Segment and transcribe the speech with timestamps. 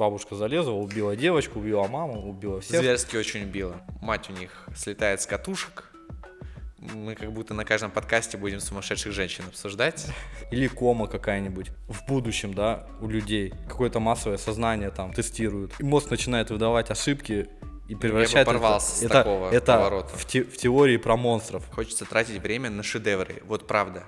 [0.00, 2.80] бабушка залезла, убила девочку, убила маму, убила всех.
[2.80, 3.82] Зверски очень убила.
[4.00, 5.84] Мать у них слетает с катушек.
[6.78, 10.06] Мы как будто на каждом подкасте будем сумасшедших женщин обсуждать.
[10.50, 11.68] Или кома какая-нибудь.
[11.88, 15.74] В будущем, да, у людей какое-то массовое сознание там тестируют.
[15.78, 17.48] И мозг начинает выдавать ошибки
[17.90, 20.16] и превращает бы порвался с это, такого это поворота.
[20.16, 21.68] в, те- в теории про монстров.
[21.70, 23.42] Хочется тратить время на шедевры.
[23.44, 24.04] Вот правда.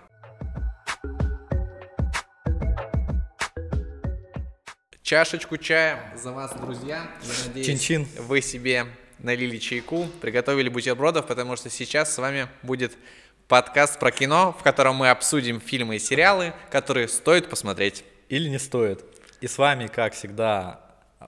[5.13, 7.07] Чашечку чая за вас, друзья.
[7.23, 8.09] Я надеюсь, Чин-чин.
[8.17, 8.87] вы себе
[9.19, 12.97] налили чайку, приготовили бутербродов, потому что сейчас с вами будет
[13.47, 18.05] подкаст про кино, в котором мы обсудим фильмы и сериалы, которые стоит посмотреть.
[18.31, 19.05] Или не стоит.
[19.43, 20.81] И с вами, как всегда,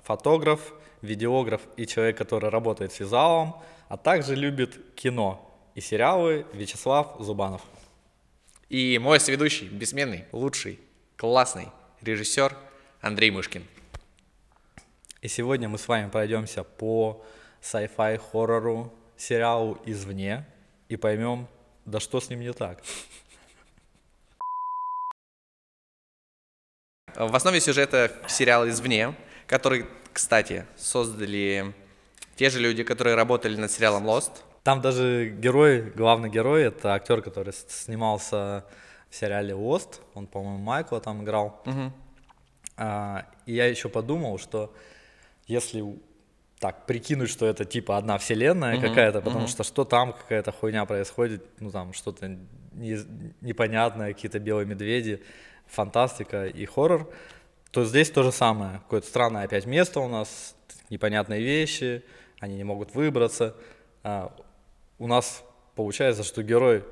[0.02, 0.72] фотограф,
[1.02, 7.60] видеограф и человек, который работает с визуалом, а также любит кино и сериалы Вячеслав Зубанов.
[8.70, 10.80] И мой соведущий, бессменный, лучший,
[11.18, 11.68] классный
[12.00, 12.56] режиссер
[13.02, 13.62] Андрей Мышкин.
[15.24, 17.24] И сегодня мы с вами пройдемся по
[17.62, 20.44] sci-fi хоррору сериалу «Извне»
[20.90, 21.48] и поймем,
[21.86, 22.82] да что с ним не так.
[27.14, 29.14] В основе сюжета сериал «Извне»,
[29.46, 31.72] который, кстати, создали
[32.36, 34.42] те же люди, которые работали над сериалом «Lost».
[34.62, 38.66] Там даже герой, главный герой, это актер, который снимался
[39.08, 41.62] в сериале «Ост», он, по-моему, Майкла там играл.
[42.76, 44.74] А, и я еще подумал, что
[45.46, 45.84] если
[46.58, 51.44] так прикинуть, что это типа одна вселенная какая-то, потому что что там какая-то хуйня происходит,
[51.60, 52.28] ну там что-то
[52.72, 53.04] не-
[53.40, 55.22] непонятное, какие-то белые медведи,
[55.66, 57.10] фантастика и хоррор,
[57.70, 58.78] то здесь то же самое.
[58.84, 60.54] Какое-то странное опять место у нас,
[60.90, 62.02] непонятные вещи,
[62.40, 63.54] они не могут выбраться.
[64.02, 64.34] А,
[64.98, 65.42] у нас
[65.74, 66.84] получается, что герой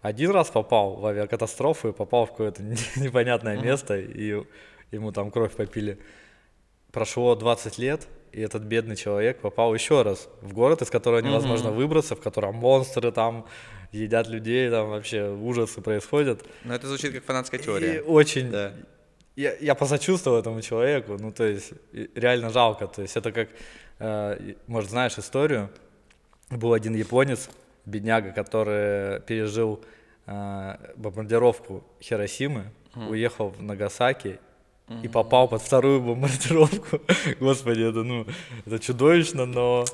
[0.00, 2.62] один раз попал в авиакатастрофу и попал в какое-то
[2.96, 4.42] непонятное место, и
[4.90, 5.98] ему там кровь попили.
[6.92, 11.70] Прошло 20 лет, и этот бедный человек попал еще раз в город, из которого невозможно
[11.70, 13.46] выбраться, в котором монстры там
[13.92, 16.44] едят людей, там вообще ужасы происходят.
[16.64, 18.02] Но это звучит как фанатская И теория.
[18.02, 18.50] очень...
[18.50, 18.72] Да.
[19.36, 23.48] Я, я посочувствовал этому человеку, ну то есть и- реально жалко, то есть это как,
[24.00, 25.70] э, и- может знаешь историю,
[26.50, 27.48] был один японец,
[27.86, 29.82] бедняга, который пережил
[30.26, 34.38] э, бомбардировку Хиросимы, уехал в Нагасаки
[35.02, 37.00] и попал под вторую бомбардировку.
[37.40, 38.26] Господи, это ну,
[38.66, 39.84] это чудовищно, но...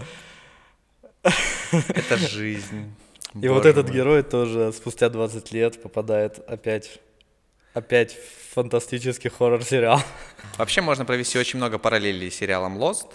[1.72, 2.94] Это жизнь.
[3.34, 3.96] И вот Боже этот мой.
[3.96, 7.00] герой тоже спустя 20 лет попадает опять,
[7.74, 10.00] опять в фантастический хоррор-сериал.
[10.58, 13.08] Вообще можно провести очень много параллелей с сериалом Lost.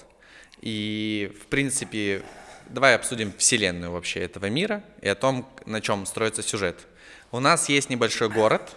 [0.59, 2.23] И, в принципе,
[2.69, 6.87] давай обсудим вселенную вообще этого мира и о том, на чем строится сюжет.
[7.31, 8.75] У нас есть небольшой город,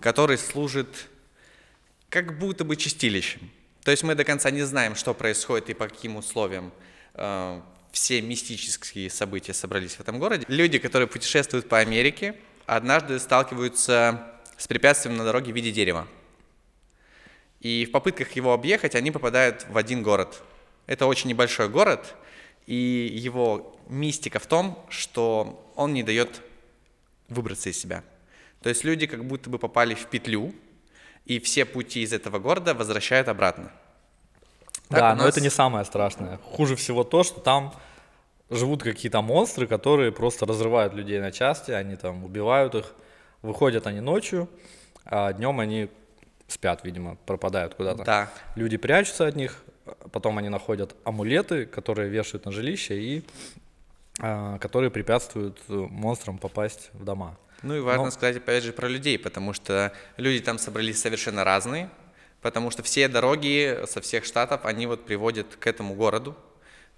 [0.00, 1.08] который служит
[2.08, 3.50] как будто бы чистилищем.
[3.82, 6.72] То есть мы до конца не знаем, что происходит и по каким условиям
[7.14, 7.60] э,
[7.92, 10.44] все мистические события собрались в этом городе.
[10.48, 12.34] Люди, которые путешествуют по Америке,
[12.66, 16.08] однажды сталкиваются с препятствием на дороге в виде дерева.
[17.60, 20.42] И в попытках его объехать они попадают в один город.
[20.86, 22.14] Это очень небольшой город,
[22.66, 22.74] и
[23.12, 26.42] его мистика в том, что он не дает
[27.28, 28.04] выбраться из себя.
[28.62, 30.54] То есть люди как будто бы попали в петлю,
[31.26, 33.70] и все пути из этого города возвращают обратно.
[34.88, 36.38] Так да, у но нас- это не самое страшное.
[36.38, 37.74] Хуже всего то, что там
[38.48, 42.94] живут какие-то монстры, которые просто разрывают людей на части, они там убивают их.
[43.42, 44.48] Выходят они ночью,
[45.04, 45.88] а днем они
[46.48, 48.04] спят, видимо, пропадают куда-то.
[48.04, 48.30] Да.
[48.54, 49.62] Люди прячутся от них,
[50.12, 53.24] потом они находят амулеты, которые вешают на жилище и
[54.18, 57.36] а, которые препятствуют э, монстрам попасть в дома.
[57.62, 61.42] Ну и важно Но- сказать опять же про людей, потому что люди там собрались совершенно
[61.44, 61.90] разные,
[62.42, 66.36] потому что все дороги со всех штатов, они вот приводят к этому городу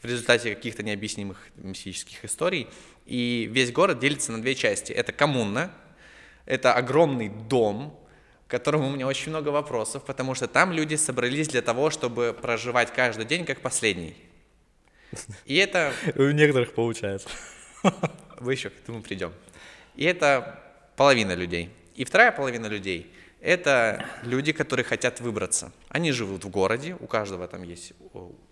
[0.03, 2.69] в результате каких-то необъяснимых мистических историй.
[3.07, 4.93] И весь город делится на две части.
[4.93, 5.73] Это коммуна,
[6.45, 7.99] это огромный дом,
[8.47, 12.37] к которому у меня очень много вопросов, потому что там люди собрались для того, чтобы
[12.41, 14.17] проживать каждый день как последний.
[15.47, 17.29] И это У некоторых получается.
[18.39, 19.33] вы еще к этому придем.
[19.99, 20.63] И это
[20.95, 21.71] половина людей.
[21.97, 25.73] И вторая половина людей– это люди, которые хотят выбраться.
[25.89, 27.95] Они живут в городе, у каждого там есть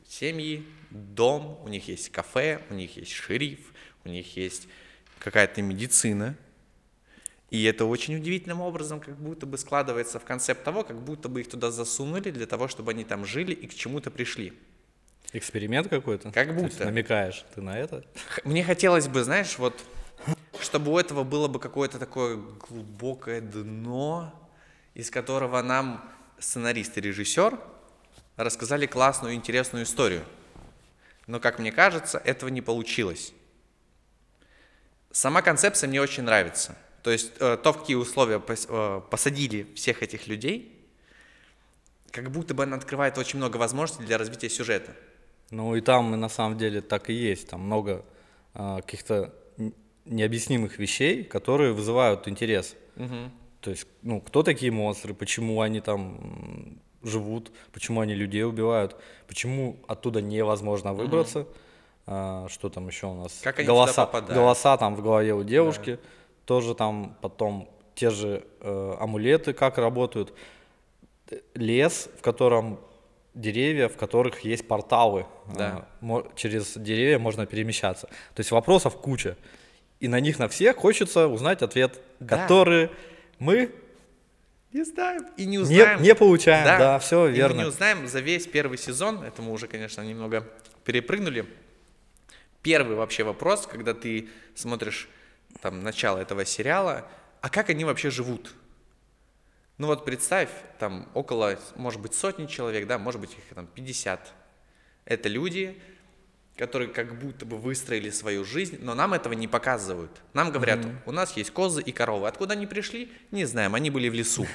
[0.09, 3.61] семьи, дом, у них есть кафе, у них есть шериф,
[4.05, 4.67] у них есть
[5.21, 6.35] какая-то медицина.
[7.51, 11.43] И это очень удивительным образом как будто бы складывается в концепт того, как будто бы
[11.43, 14.53] их туда засунули для того, чтобы они там жили и к чему-то пришли.
[15.33, 16.33] Эксперимент какой-то?
[16.33, 16.87] Как будто.
[16.87, 18.05] намекаешь ты на это?
[18.43, 19.81] Мне хотелось бы, знаешь, вот,
[20.67, 24.35] чтобы у этого было бы какое-то такое глубокое дно,
[24.95, 26.05] из которого нам
[26.39, 27.59] сценарист и режиссер
[28.37, 30.25] рассказали классную, интересную историю.
[31.27, 33.33] Но, как мне кажется, этого не получилось.
[35.11, 36.77] Сама концепция мне очень нравится.
[37.03, 40.89] То есть э, то, в какие условия э, посадили всех этих людей,
[42.11, 44.93] как будто бы она открывает очень много возможностей для развития сюжета.
[45.51, 47.49] Ну и там на самом деле так и есть.
[47.49, 48.05] Там много
[48.55, 49.33] э, каких-то
[50.07, 52.77] необъяснимых вещей, которые вызывают интерес.
[52.97, 53.31] Угу.
[53.61, 58.97] То есть, ну, кто такие монстры, почему они там живут, почему они людей убивают,
[59.29, 61.49] почему оттуда невозможно выбраться, угу.
[62.07, 63.41] а, что там еще у нас?
[63.43, 66.01] Как они голоса, голоса там в голове у девушки, да.
[66.45, 70.33] тоже там потом те же э, амулеты как работают,
[71.55, 72.79] лес, в котором
[73.35, 75.87] деревья, в которых есть порталы, да.
[76.01, 78.07] а, через деревья можно перемещаться.
[78.35, 79.37] То есть вопросов куча,
[80.01, 82.43] и на них на всех хочется узнать ответ, да.
[82.43, 82.91] который
[83.39, 83.73] мы
[84.73, 85.27] не знаем.
[85.37, 86.03] И не узнаем.
[86.03, 87.53] Не, не получаем, да, да все верно.
[87.53, 90.47] И мы не узнаем за весь первый сезон, это мы уже, конечно, немного
[90.85, 91.47] перепрыгнули.
[92.63, 95.09] Первый вообще вопрос, когда ты смотришь
[95.61, 97.09] там начало этого сериала,
[97.41, 98.53] а как они вообще живут?
[99.79, 100.49] Ну вот представь,
[100.79, 104.33] там около, может быть, сотни человек, да, может быть, их там 50.
[105.05, 105.81] Это люди,
[106.57, 110.11] которые как будто бы выстроили свою жизнь, но нам этого не показывают.
[110.33, 110.97] Нам говорят, mm-hmm.
[111.07, 112.29] у нас есть козы и коровы.
[112.29, 113.13] Откуда они пришли?
[113.31, 114.47] Не знаем, они были в лесу.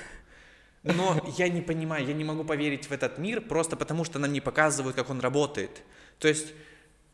[0.83, 4.33] Но я не понимаю, я не могу поверить в этот мир просто потому, что нам
[4.33, 5.83] не показывают, как он работает.
[6.17, 6.53] То есть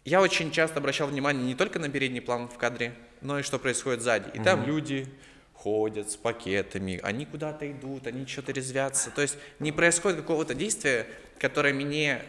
[0.05, 3.59] я очень часто обращал внимание не только на передний план в кадре, но и что
[3.59, 4.29] происходит сзади.
[4.33, 4.43] И mm-hmm.
[4.43, 5.05] там люди
[5.53, 9.11] ходят с пакетами, они куда-то идут, они что-то резвятся.
[9.11, 11.07] То есть не происходит какого-то действия,
[11.39, 12.21] которое мне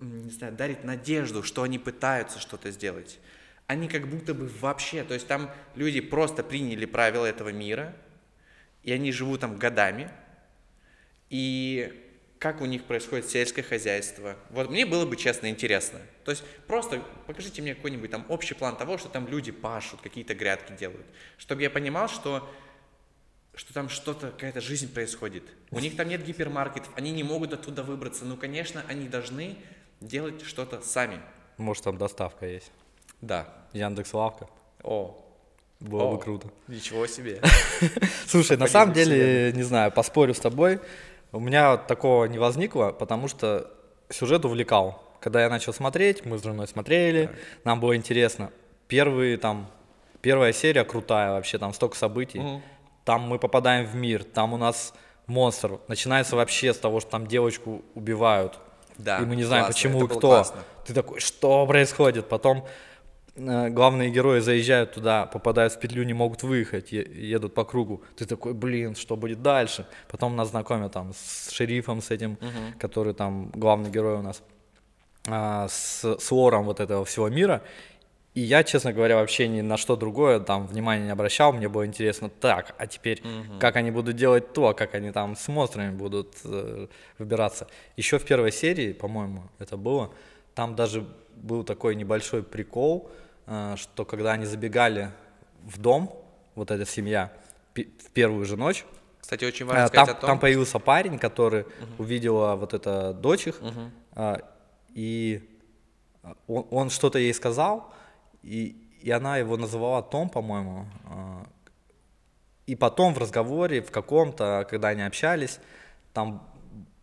[0.00, 3.18] не знаю, дарит надежду, что они пытаются что-то сделать.
[3.66, 7.94] Они как будто бы вообще, то есть там люди просто приняли правила этого мира,
[8.82, 10.10] и они живут там годами,
[11.28, 12.06] и
[12.38, 14.36] как у них происходит сельское хозяйство.
[14.48, 16.00] Вот мне было бы, честно, интересно.
[16.24, 20.34] То есть просто покажите мне какой-нибудь там общий план того, что там люди пашут, какие-то
[20.34, 21.06] грядки делают,
[21.36, 22.50] чтобы я понимал, что
[23.54, 25.42] что там что-то, какая-то жизнь происходит.
[25.70, 28.24] У них там нет гипермаркетов, они не могут оттуда выбраться.
[28.24, 29.58] Ну, конечно, они должны
[30.00, 31.20] делать что-то сами.
[31.56, 32.72] Может, там доставка есть.
[33.20, 33.46] Да.
[33.72, 34.48] Яндекс Лавка.
[34.82, 35.16] О.
[35.80, 36.48] Было О, бы круто.
[36.68, 37.40] Ничего себе.
[38.26, 40.80] Слушай, на самом деле, не знаю, поспорю с тобой.
[41.32, 43.70] У меня такого не возникло, потому что
[44.10, 45.02] сюжет увлекал.
[45.20, 47.30] Когда я начал смотреть, мы с женой смотрели,
[47.64, 48.50] нам было интересно.
[48.88, 49.70] Первые там,
[50.20, 52.42] первая серия крутая вообще, там столько событий.
[53.04, 54.92] Там мы попадаем в мир, там у нас
[55.26, 55.78] монстр.
[55.88, 58.58] Начинается вообще с того, что там девочку убивают.
[58.98, 60.20] Да, и мы не знаем, классно, почему и кто.
[60.20, 60.60] Классно.
[60.86, 62.28] Ты такой, что происходит?
[62.28, 62.66] Потом
[63.36, 68.02] э, главные герои заезжают туда, попадают в петлю, не могут выехать, едут по кругу.
[68.16, 69.86] Ты такой, блин, что будет дальше?
[70.08, 72.78] Потом нас знакомят там с шерифом, с этим, угу.
[72.78, 74.42] который там главный герой у нас,
[75.28, 77.62] а, с, с лором вот этого всего мира.
[78.34, 81.52] И я, честно говоря, вообще ни на что другое там внимания не обращал.
[81.52, 83.58] Мне было интересно, так, а теперь угу.
[83.58, 86.86] как они будут делать то, как они там с монстрами будут э,
[87.18, 87.66] выбираться.
[87.96, 90.12] Еще в первой серии, по-моему, это было,
[90.54, 91.04] там даже
[91.34, 93.10] был такой небольшой прикол,
[93.46, 95.10] э, что когда они забегали
[95.64, 96.14] в дом,
[96.54, 97.32] вот эта семья,
[97.74, 98.84] в первую же ночь,
[99.20, 100.30] кстати, очень важно э, сказать там, о том...
[100.30, 102.04] Там появился парень, который угу.
[102.04, 104.38] увидела вот это дочь их, угу.
[104.94, 105.48] и
[106.46, 107.92] он, он что-то ей сказал,
[108.42, 110.86] и, и она его называла Том, по-моему.
[111.06, 111.46] А,
[112.66, 115.58] и потом в разговоре, в каком-то, когда они общались,
[116.12, 116.46] там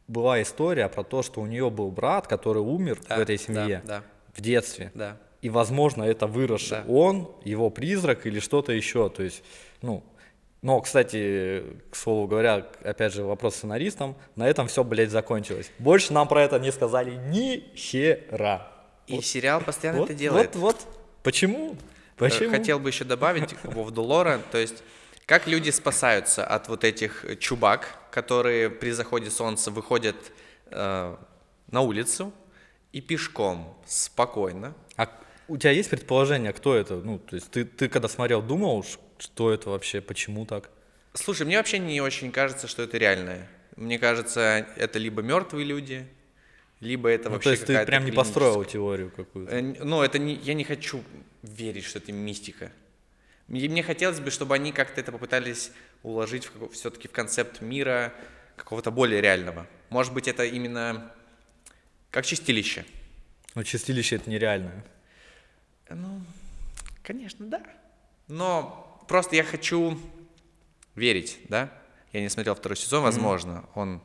[0.08, 3.82] была история про то, что у нее был брат, который умер да, в этой семье
[3.86, 4.04] да, да.
[4.34, 4.92] в детстве.
[4.94, 5.18] Да.
[5.42, 6.92] И, возможно, это выросший да.
[6.92, 9.10] он, его призрак или что-то еще.
[9.10, 9.44] То есть,
[9.82, 10.04] ну,
[10.62, 15.72] но, кстати, к слову говоря, опять же, вопрос сценаристам, на этом все, блядь, закончилось.
[15.78, 18.72] Больше нам про это не сказали ни хера.
[19.06, 19.26] И вот.
[19.26, 20.56] сериал постоянно вот, это делает.
[20.56, 21.78] Вот, вот, Почему?
[22.16, 22.52] Почему?
[22.52, 24.84] Хотел бы еще добавить по поводу лора, то есть
[25.26, 30.16] как люди спасаются от вот этих чубак, которые при заходе солнца выходят
[30.72, 31.16] э,
[31.70, 32.34] на улицу
[32.94, 34.74] и пешком спокойно.
[34.96, 35.10] А
[35.48, 36.96] у тебя есть предположение, кто это?
[36.96, 38.86] Ну, то есть ты, ты когда смотрел, думал,
[39.20, 40.70] что это вообще, почему так?
[41.14, 43.50] Слушай, мне вообще не очень кажется, что это реальное.
[43.76, 46.08] Мне кажется, это либо мертвые люди,
[46.80, 49.56] либо это ну, вообще то есть ты прям не построил теорию какую-то?
[49.56, 51.04] Э, ну, это не, я не хочу
[51.42, 52.72] верить, что это мистика.
[53.48, 55.72] Мне, мне хотелось бы, чтобы они как-то это попытались
[56.04, 58.14] уложить все-таки в концепт мира
[58.56, 59.68] какого-то более реального.
[59.90, 61.12] Может быть, это именно
[62.12, 62.86] как чистилище.
[63.56, 64.84] Но чистилище это нереально.
[65.90, 66.22] Ну,
[67.04, 67.64] конечно, да.
[68.28, 69.98] Но просто я хочу
[70.96, 71.72] верить, да?
[72.14, 73.70] Я не смотрел второй сезон, возможно, mm-hmm.
[73.76, 74.02] он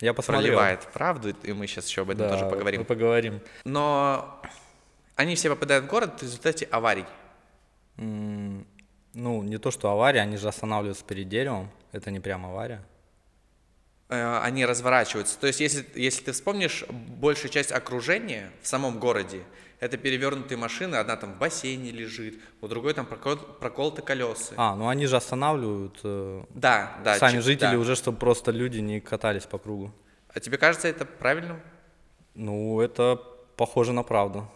[0.00, 0.42] Я посмотрел.
[0.44, 2.80] проливает правду, и мы сейчас еще об этом Да, тоже поговорим.
[2.80, 3.40] мы поговорим.
[3.64, 4.40] Но
[5.16, 7.04] они все попадают в город в результате аварий.
[7.98, 8.66] М,
[9.16, 11.70] Ну, не то, что авария, они же останавливаются перед деревом.
[11.92, 12.82] Это не прям авария.
[14.08, 15.38] Э, Они разворачиваются.
[15.38, 19.42] То есть, если, если ты вспомнишь, большая часть окружения в самом городе
[19.84, 24.54] это перевернутые машины, одна там в бассейне лежит, у другой там прокол, проколоты колеса.
[24.56, 27.18] А, ну они же останавливают э, Да, да.
[27.18, 27.78] сами чи- жители да.
[27.78, 29.92] уже, чтобы просто люди не катались по кругу.
[30.34, 31.60] А тебе кажется это правильным?
[32.34, 33.16] Ну, это
[33.56, 34.48] похоже на правду.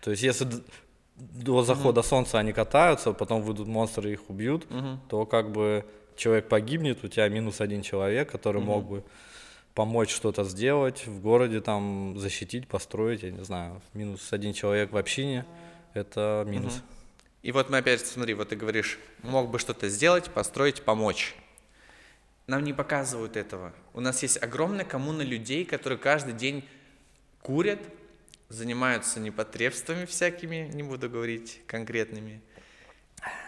[0.00, 0.48] То есть, если
[1.16, 4.66] до захода солнца они катаются, потом выйдут монстры и их убьют,
[5.08, 5.84] то как бы
[6.16, 9.04] человек погибнет, у тебя минус один человек, который мог бы
[9.74, 14.96] помочь что-то сделать в городе, там защитить, построить, я не знаю, минус один человек в
[14.96, 15.46] общине,
[15.94, 16.82] это минус.
[17.42, 21.34] И вот мы опять, смотри, вот ты говоришь, мог бы что-то сделать, построить, помочь.
[22.46, 23.72] Нам не показывают этого.
[23.94, 26.64] У нас есть огромная коммуна людей, которые каждый день
[27.40, 27.80] курят,
[28.48, 32.40] занимаются непотребствами всякими, не буду говорить конкретными.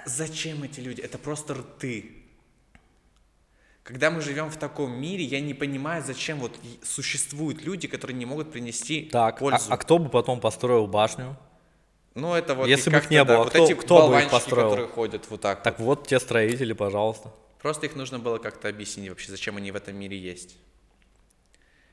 [0.06, 1.00] Зачем эти люди?
[1.00, 2.23] Это просто рты.
[3.84, 8.24] Когда мы живем в таком мире, я не понимаю, зачем вот существуют люди, которые не
[8.24, 9.66] могут принести Так, а, пользу.
[9.68, 11.36] а кто бы потом построил башню?
[12.14, 14.30] Ну, это вот Если бы их не да, было, вот кто- эти кто бы их
[14.30, 14.70] построил?
[14.70, 15.62] которые ходят вот так.
[15.62, 15.98] Так вот.
[16.00, 17.30] вот те строители, пожалуйста.
[17.60, 20.56] Просто их нужно было как-то объяснить вообще, зачем они в этом мире есть.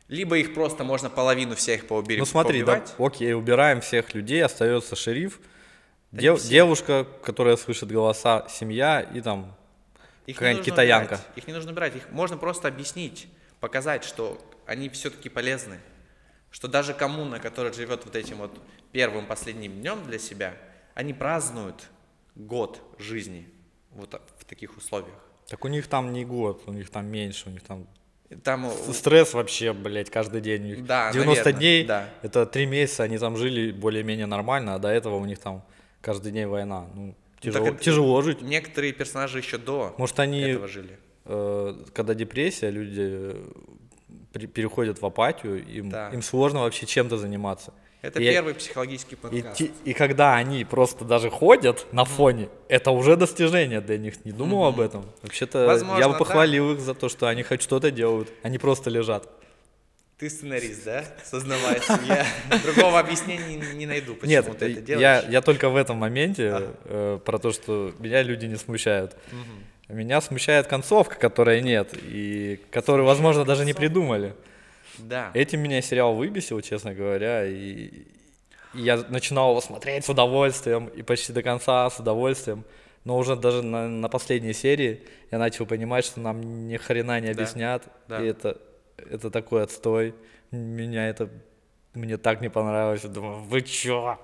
[0.07, 2.95] Либо их просто можно половину всех поубери, Ну смотри, да, поубивать.
[2.99, 5.41] окей, убираем всех людей, остается шериф,
[6.11, 9.57] Да дев- девушка, которая слышит голоса, семья и там
[10.31, 11.13] Их не какая-нибудь нужно китаянка.
[11.15, 13.27] убирать, Их не нужно убирать, их можно просто объяснить,
[13.59, 15.79] показать, что они все-таки полезны.
[16.49, 18.59] Что даже коммуна, которая живет вот этим вот
[18.91, 20.53] первым, последним днем для себя,
[20.95, 21.89] они празднуют
[22.35, 23.47] год жизни
[23.91, 25.15] вот в таких условиях.
[25.47, 27.87] Так у них там не год, у них там меньше, у них там
[28.43, 30.61] Там стресс вообще, блядь, каждый день.
[30.63, 32.09] У них Да, 90 наверно, дней, да.
[32.21, 35.63] это три месяца, они там жили более-менее нормально, а до этого у них там
[36.01, 36.87] каждый день война.
[36.93, 38.41] Ну, тяжело, это- тяжело жить.
[38.41, 40.97] некоторые персонажи еще до Может, они, этого жили.
[41.25, 43.35] э, когда депрессия, люди э,
[44.33, 46.09] при- переходят в апатию, им, Да.
[46.09, 47.73] им сложно вообще чем-то заниматься.
[48.01, 49.57] Это И- первый психологический И, подкаст.
[49.57, 54.25] ти- и когда они просто даже ходят на фоне, это уже достижение для них.
[54.25, 55.05] Не думал об этом.
[55.21, 56.19] Вообще-то Возможно, я бы да.
[56.19, 59.29] похвалил их за то, что они хоть что-то делают, они просто лежат.
[60.21, 61.03] Ты сценарист, да?
[61.25, 61.99] Сознавайся.
[62.07, 62.25] Я
[62.63, 65.23] другого объяснения не- найду, почему Нет, ты это я, делаешь.
[65.29, 69.17] я только в этом моменте э, про то, что меня люди не смущают.
[69.89, 74.35] Меня смущает концовка, которой нет, и которую, возможно, даже не придумали.
[74.99, 75.31] Да.
[75.33, 77.89] Этим меня сериал выбесил, честно говоря, и,
[78.75, 82.63] и я начинал его смотреть с удовольствием, и почти до конца с удовольствием,
[83.05, 85.01] но уже даже на, на последней серии
[85.31, 88.21] я начал понимать, что нам ни хрена не Да, объяснят, да.
[88.23, 88.57] и это,
[89.09, 90.15] это такой отстой,
[90.51, 91.29] меня это,
[91.93, 94.19] мне так не понравилось, я думаю, вы чё?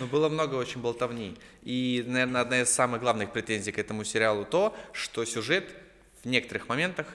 [0.00, 1.36] Но было много очень болтовни.
[1.62, 5.64] И, наверное, одна из самых главных претензий к этому сериалу то, что сюжет
[6.22, 7.06] в некоторых моментах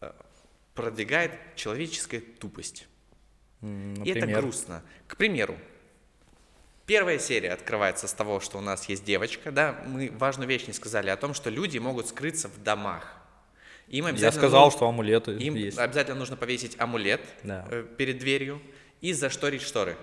[0.00, 0.12] э,
[0.74, 2.86] продвигает человеческая тупость.
[3.62, 4.82] М, И это Например, грустно.
[5.08, 5.56] К примеру,
[6.86, 10.72] первая серия открывается с того, что у нас есть девочка, да, мы важную вещь не
[10.72, 13.16] сказали о том, что люди могут скрыться в домах.
[13.88, 15.78] Им я обязательно сказал, ну- что амулеты Им есть.
[15.78, 17.66] обязательно нужно повесить амулет Да.
[17.70, 18.60] э, перед дверью
[19.00, 19.96] и зашторить шторы.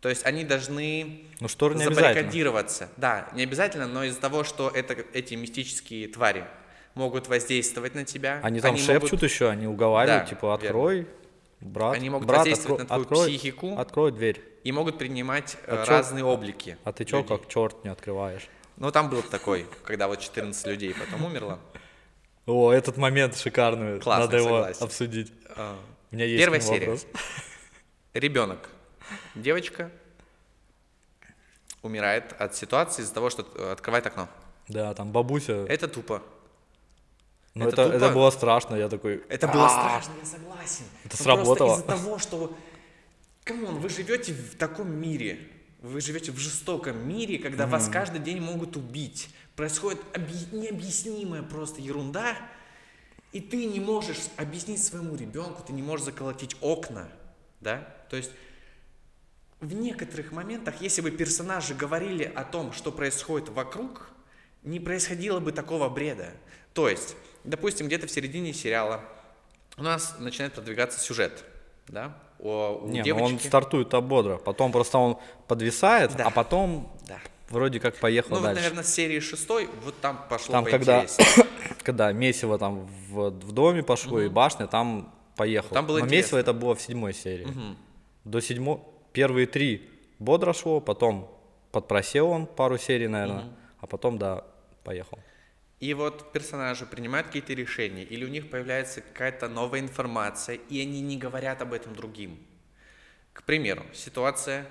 [0.00, 2.88] То есть они должны Ну, шторы не забаррикадироваться.
[2.96, 6.44] Да, не обязательно, но из-за того, что это, эти мистические твари
[6.94, 8.40] могут воздействовать на тебя.
[8.42, 11.06] Они там могут- шепчут еще, они уговаривают, Да, типа, открой,
[11.60, 13.78] брат, Они могут брат, воздействовать откро- на твою открой, психику.
[13.78, 14.42] Открой дверь.
[14.64, 16.76] и могут принимать э, А чё- разные облики.
[16.84, 17.28] А ты чё, людей.
[17.38, 18.48] как черт не открываешь?
[18.76, 21.58] Ну, там был такой, когда вот 14 людей потом умерло.
[22.48, 24.00] О, этот момент шикарный.
[24.00, 24.84] Классно, Надо его согласен.
[24.84, 25.32] обсудить.
[25.54, 25.78] А,
[26.10, 26.86] У меня есть Первая серия.
[26.86, 27.06] вопрос.
[28.14, 28.70] Ребенок,
[29.34, 29.90] девочка
[31.82, 34.30] умирает от ситуации из-за того, что э, открывает окно.
[34.66, 35.66] Да, там бабуся.
[35.68, 36.22] Это тупо.
[37.52, 38.14] Ну, это это, это тупо.
[38.14, 38.76] было страшно.
[38.76, 39.22] Я такой.
[39.28, 40.84] Это было «А!» страшно, я согласен.
[41.04, 41.74] Это Но сработало.
[41.74, 42.56] Просто из-за того, что...
[43.44, 45.38] Come on, вы живете в таком мире.
[45.80, 49.28] Вы живете в жестоком мире, когда вас каждый день могут убить.
[49.58, 52.36] Происходит объ- необъяснимая просто ерунда,
[53.32, 57.08] и ты не можешь объяснить своему ребенку, ты не можешь заколотить окна,
[57.60, 57.78] да?
[58.08, 58.30] То есть
[59.58, 64.10] в некоторых моментах, если бы персонажи говорили о том, что происходит вокруг,
[64.62, 66.28] не происходило бы такого бреда.
[66.72, 69.02] То есть, допустим, где-то в середине сериала
[69.76, 71.44] у нас начинает продвигаться сюжет,
[71.88, 72.16] да?
[72.38, 73.32] О, у Не, ну девочки.
[73.32, 74.36] он стартует так бодро.
[74.36, 76.26] Потом просто он подвисает, Да.
[76.26, 76.96] а потом.
[77.50, 78.62] Вроде как поехал Ну, вот, дальше.
[78.62, 81.06] наверное, с серии шестой, вот там пошло там, когда,
[81.82, 85.70] когда месиво там в, в доме пошло и башня, там поехал.
[85.74, 86.24] Там было Но интересно.
[86.24, 87.48] месиво это было в седьмой серии.
[88.24, 88.80] До седьмой,
[89.12, 89.88] первые три
[90.18, 91.34] бодро шло, потом
[91.72, 93.48] подпросел он пару серий, наверное,
[93.80, 94.44] а потом, да,
[94.84, 95.18] поехал.
[95.80, 101.00] И вот персонажи принимают какие-то решения, или у них появляется какая-то новая информация, и они
[101.00, 102.38] не говорят об этом другим.
[103.32, 104.66] К примеру, ситуация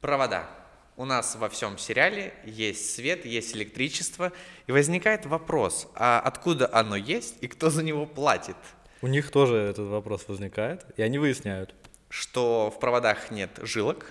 [0.00, 0.50] провода.
[0.96, 4.30] У нас во всем сериале есть свет, есть электричество,
[4.66, 8.56] и возникает вопрос, а откуда оно есть и кто за него платит?
[9.00, 11.74] У них тоже этот вопрос возникает, и они выясняют.
[12.10, 14.06] Что в проводах нет жилок,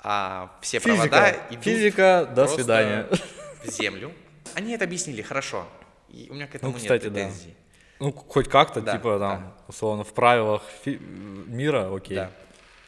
[0.00, 1.08] а все Физика.
[1.08, 3.06] провода идут Физика, до свидания.
[3.64, 4.12] в землю.
[4.54, 5.66] Они это объяснили хорошо,
[6.08, 7.20] и у меня к этому Ну, кстати, нет да.
[7.24, 7.54] претензий.
[8.00, 12.30] Ну, хоть как-то, Да, типа, там, условно, в правилах фи- мира, окей, Да.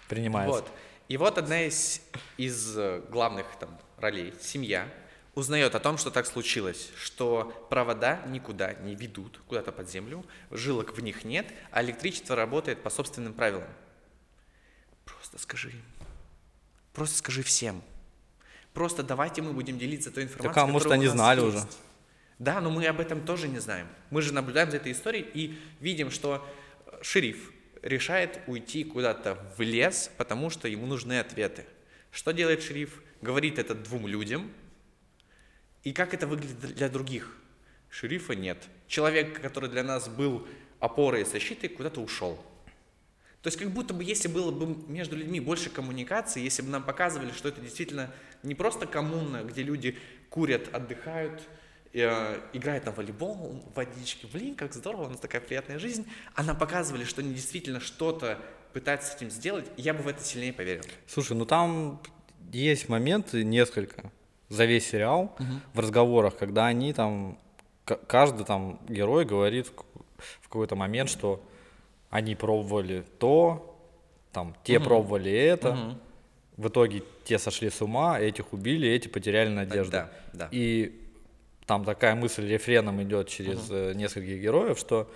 [0.09, 0.61] принимается.
[0.63, 0.71] Вот.
[1.09, 2.03] И вот одна из,
[2.37, 4.89] из э, главных там ролей, семья,
[5.35, 10.97] узнает о том, что так случилось, что провода никуда не ведут, куда-то под землю, жилок
[10.97, 13.69] в них нет, а электричество работает по собственным правилам.
[15.07, 15.83] Просто скажи им.
[16.93, 17.83] Просто скажи всем.
[18.75, 21.57] Просто давайте мы будем делиться той информацией, Так, а может, они знали есть.
[21.57, 21.67] уже?
[22.39, 23.89] Да, но мы об этом тоже не знаем.
[24.11, 26.47] Мы же наблюдаем за этой историей и видим, что
[26.87, 27.51] э, шериф
[27.83, 31.65] решает уйти куда-то в лес, потому что ему нужны ответы.
[32.11, 33.03] Что делает шериф?
[33.21, 34.51] Говорит это двум людям.
[35.85, 37.37] И как это выглядит для других?
[37.91, 38.59] Шерифа нет.
[38.87, 40.47] Человек, который для нас был
[40.81, 42.37] опорой и защитой, куда-то ушел.
[43.43, 46.83] То есть как будто бы, если было бы между людьми больше коммуникации, если бы нам
[46.83, 49.97] показывали, что это действительно не просто коммуна, где люди
[50.29, 51.43] курят, отдыхают,
[51.93, 56.43] э, играют на волейбол, в водичке, блин, как здорово, у нас такая приятная жизнь, а
[56.43, 58.39] нам показывали, что они действительно что-то
[58.73, 60.83] пытаются с этим сделать, я бы в это сильнее поверил.
[61.07, 62.01] Слушай, ну там
[62.53, 64.11] есть моменты несколько
[64.49, 65.37] за весь сериал
[65.75, 67.39] в разговорах, когда они там,
[67.85, 69.69] каждый там герой говорит
[70.17, 71.43] в какой-то момент, что
[72.11, 73.79] они пробовали то,
[74.33, 75.97] там, те пробовали это,
[76.57, 79.93] в итоге те сошли с ума, этих убили, эти потеряли надежду.
[79.93, 80.49] да, да.
[80.51, 81.08] И
[81.69, 85.09] там такая мысль рефреном идет через э, нескольких героев, что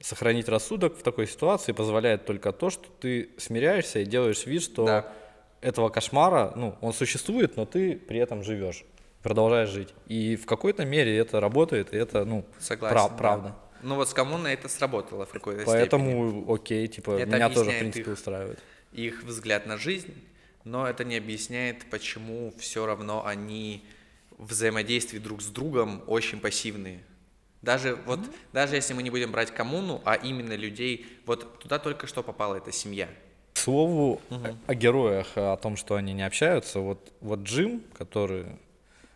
[0.00, 4.84] сохранить рассудок в такой ситуации позволяет только то, что ты смиряешься и делаешь вид, что
[4.86, 5.12] Да.
[5.62, 8.84] этого кошмара, ну, он существует, но ты при этом живешь,
[9.22, 9.94] продолжаешь жить.
[10.06, 12.94] И в какой-то мере это работает, и это, ну, Согласен.
[12.96, 13.14] пра- да.
[13.16, 13.56] правда.
[13.82, 15.76] Ну вот с коммуной это сработало в какой-то степени.
[15.80, 18.16] Поэтому, окей, типа, Это меня тоже, в принципе, их.
[18.16, 18.58] устраивает.
[18.92, 20.14] их взгляд на жизнь,
[20.62, 23.84] но это не объясняет, почему все равно они
[24.38, 27.02] взаимодействии друг с другом очень пассивные.
[27.62, 28.20] Даже вот,
[28.52, 32.56] даже если мы не будем брать коммуну, а именно людей, вот туда только что попала
[32.56, 33.08] эта семья.
[33.54, 38.46] К слову о, о героях, о том, что они не общаются, вот, вот Джим, который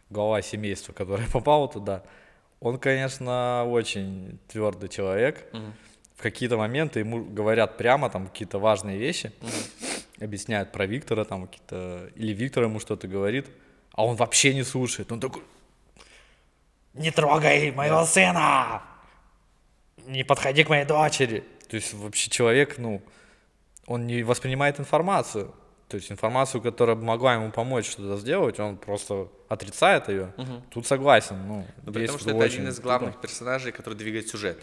[0.09, 2.02] глава семейства, который попал туда,
[2.61, 5.46] он, конечно, очень твердый человек.
[6.16, 9.33] В какие-то моменты ему говорят прямо там какие-то важные вещи,
[10.18, 13.46] объясняют про Виктора там какие-то, или Виктор ему что-то говорит,
[14.00, 15.12] а он вообще не слушает.
[15.12, 15.42] Он такой,
[16.94, 18.82] не трогай моего сына,
[20.06, 21.44] не подходи к моей дочери.
[21.68, 23.02] То есть вообще человек, ну,
[23.86, 25.54] он не воспринимает информацию.
[25.88, 30.32] То есть информацию, которая бы могла ему помочь что-то сделать, он просто отрицает ее.
[30.70, 31.36] Тут согласен.
[31.46, 32.88] Ну, Ну, потому что это очень один из тупо.
[32.88, 34.62] главных персонажей, который двигает сюжет.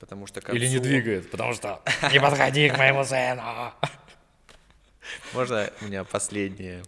[0.00, 3.42] Потому что к Или не концу- двигает, потому что не подходи к моему сыну.
[5.34, 6.82] Можно у меня последнее?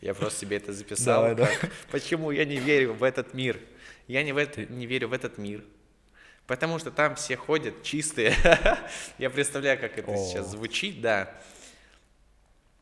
[0.00, 1.22] Я просто себе это записал.
[1.22, 1.46] Давай, да.
[1.60, 3.60] как, Почему я не верю в этот мир?
[4.08, 5.62] Я не, в это, не верю в этот мир.
[6.46, 8.34] Потому что там все ходят чистые.
[9.18, 10.16] Я представляю, как это О.
[10.16, 11.32] сейчас звучит, да.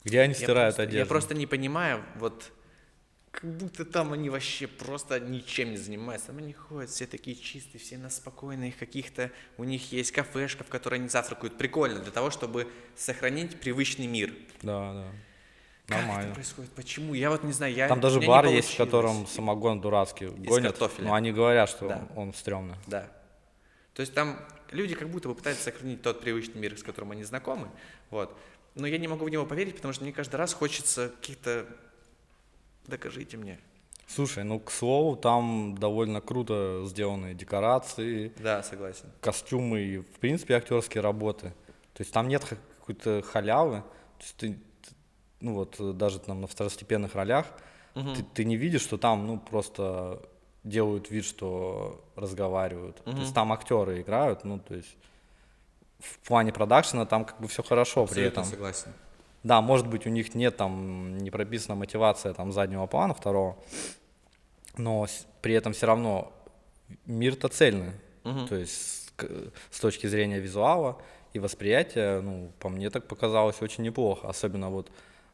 [0.05, 0.99] Где они Я стирают просто, одежду?
[0.99, 2.51] я просто не понимаю, вот
[3.31, 6.29] как будто там они вообще просто ничем не занимаются.
[6.29, 10.69] Там они ходят, все такие чистые, все на спокойных каких-то, у них есть кафешка, в
[10.69, 11.59] которой они завтракают.
[11.59, 14.33] Прикольно, для того, чтобы сохранить привычный мир.
[14.63, 15.13] Да, да.
[15.89, 16.27] Как Нормально.
[16.27, 16.71] это происходит?
[16.73, 17.15] Почему?
[17.15, 17.73] Я вот не знаю.
[17.75, 20.73] Я, Там даже бар есть, в котором самогон дурацкий гонят.
[20.79, 21.09] картофеля.
[21.09, 22.07] Но они говорят, что Да.
[22.15, 22.75] он стрёмный.
[22.87, 23.09] Да.
[23.95, 24.39] То есть там
[24.71, 27.69] люди как будто бы пытаются сохранить тот привычный мир, с которым они знакомы.
[28.11, 28.37] Вот.
[28.75, 31.67] Но я не могу в него поверить, потому что мне каждый раз хочется каких-то...
[32.87, 33.59] Докажите мне.
[34.07, 39.07] Слушай, ну, к слову, там довольно круто сделаны декорации, Да, согласен.
[39.21, 41.53] костюмы и, в принципе, актерские работы.
[41.95, 42.45] То есть там нет
[42.79, 43.83] какой-то халявы.
[44.19, 44.59] То есть ты-
[45.41, 47.47] ну вот, э, даже там на второстепенных ролях,
[47.95, 50.23] ты, ты не видишь, что там, ну, просто
[50.63, 53.03] делают вид, что разговаривают.
[53.05, 54.97] То есть там актеры играют, ну, то есть
[55.99, 58.45] в плане продакшена там как бы все хорошо при Абсолютно этом.
[58.45, 58.93] согласен.
[59.43, 63.57] Да, может быть, у них нет там, не прописана мотивация там заднего плана второго,
[64.77, 65.07] но
[65.43, 66.33] при этом все равно
[67.07, 67.93] мир-то цельный.
[68.49, 69.13] То есть
[69.71, 71.01] с, точки зрения визуала
[71.33, 74.91] и восприятие, ну, по мне так показалось очень неплохо, особенно вот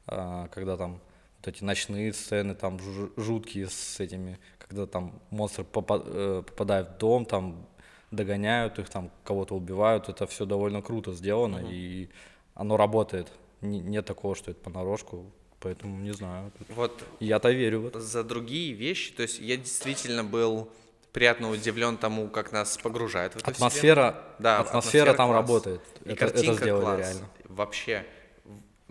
[0.07, 1.01] когда там
[1.39, 2.79] вот эти ночные сцены там
[3.17, 7.67] жуткие с этими, когда там монстры э, попадают в дом, там
[8.11, 11.69] догоняют их, там кого-то убивают, это все довольно круто сделано, угу.
[11.71, 12.09] и
[12.55, 13.33] оно работает.
[13.61, 16.53] Не, нет такого, что это понарошку, поэтому не знаю.
[16.69, 18.01] Вот я-то верю в это.
[18.01, 20.71] За другие вещи, то есть я действительно был
[21.13, 24.35] приятно удивлен тому, как нас погружает в эту атмосфера, вселенную.
[24.41, 25.37] Да, атмосфера, атмосфера там класс.
[25.37, 25.81] работает.
[26.05, 26.99] И это, это сделали класс.
[26.99, 27.29] реально.
[27.45, 28.07] Вообще,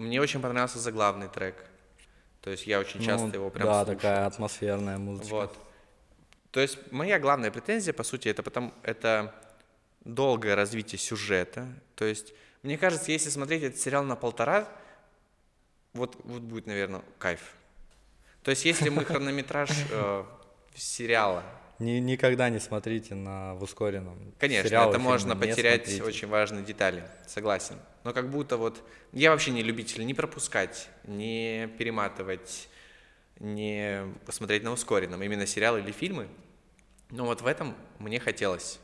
[0.03, 1.55] мне очень понравился заглавный трек.
[2.41, 3.95] То есть я очень часто ну, его прям Да, слушаю.
[3.95, 5.27] такая атмосферная музыка.
[5.29, 5.57] Вот.
[6.51, 9.33] То есть моя главная претензия, по сути, это потом это
[10.03, 11.67] долгое развитие сюжета.
[11.95, 14.67] То есть, мне кажется, если смотреть этот сериал на полтора,
[15.93, 17.53] вот, вот будет, наверное, кайф.
[18.43, 20.25] То есть, если мы хронометраж э,
[20.75, 21.43] сериала
[21.79, 24.33] ни, никогда не смотрите на в ускоренном.
[24.39, 27.75] Конечно, Сериалы, это можно потерять очень важные детали, согласен.
[28.03, 28.81] Но как будто вот
[29.11, 32.69] я вообще не любитель не пропускать, не перематывать,
[33.39, 36.27] не посмотреть на ускоренном, именно сериалы или фильмы.
[37.09, 38.79] Но вот в этом мне хотелось.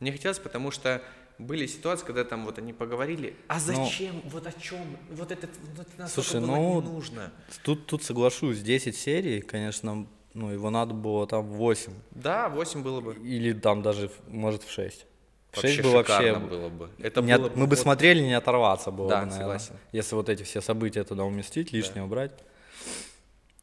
[0.00, 1.02] Мне хотелось, потому что
[1.38, 5.32] были ситуации, когда там вот они поговорили, а ну, зачем, ну, вот о чем, вот
[5.32, 7.32] это, вот это слушай, ну, не нужно.
[7.64, 11.92] Тут, тут соглашусь, 10 серий, конечно, ну, его надо было там 8.
[12.12, 13.14] Да, 8 было бы.
[13.14, 15.06] Или там даже, может, в 6.
[15.52, 16.36] В 6 вообще бы вообще...
[16.36, 16.90] было бы.
[16.98, 17.52] Это не было от...
[17.52, 17.78] бы Мы бы вот...
[17.78, 19.58] смотрели, не оторваться было да, бы, наверное.
[19.58, 19.76] согласен.
[19.92, 22.04] Если вот эти все события туда уместить, лишнее да.
[22.04, 22.32] убрать.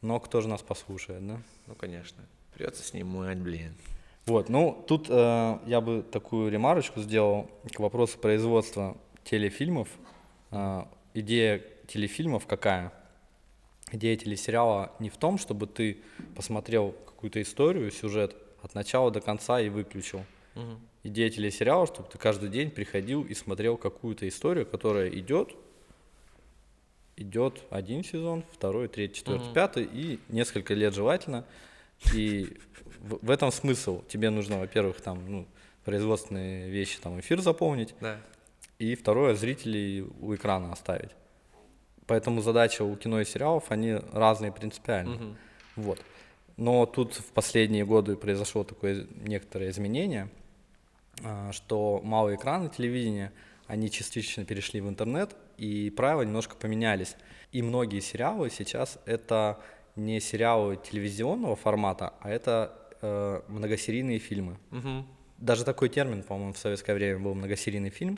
[0.02, 1.38] Но кто же нас послушает, да?
[1.68, 2.24] Ну, конечно.
[2.54, 3.76] Придется снимать, блин.
[4.26, 9.88] Вот, ну, тут э, я бы такую ремарочку сделал к вопросу производства телефильмов.
[10.52, 12.92] Э, идея телефильмов какая?
[13.92, 15.98] Идея телесериала не в том, чтобы ты
[16.36, 20.26] посмотрел какую-то историю, сюжет от начала до конца и выключил.
[20.56, 20.80] Угу.
[21.04, 25.56] Идея телесериала, чтобы ты каждый день приходил и смотрел какую-то историю, которая идет,
[27.16, 29.54] идет один сезон, второй, третий, четвертый, угу.
[29.54, 31.46] пятый и несколько лет желательно.
[32.14, 32.58] И
[33.00, 34.04] в, в этом смысл.
[34.08, 35.48] Тебе нужно, во-первых, там, ну,
[35.84, 37.96] производственные вещи, там, эфир заполнить.
[38.02, 38.20] Да.
[38.78, 41.12] И второе, зрителей у экрана оставить.
[42.08, 45.16] Поэтому задача у кино и сериалов, они разные принципиально.
[45.16, 45.36] Угу.
[45.76, 46.02] Вот.
[46.56, 50.30] Но тут в последние годы произошло такое некоторое изменение,
[51.24, 53.32] а, что малые экраны телевидения,
[53.68, 57.16] они частично перешли в интернет, и правила немножко поменялись.
[57.52, 59.60] И многие сериалы сейчас это
[59.96, 64.58] не сериалы телевизионного формата, а это э, многосерийные фильмы.
[64.72, 65.06] Угу.
[65.40, 68.18] Даже такой термин, по-моему, в советское время был многосерийный фильм.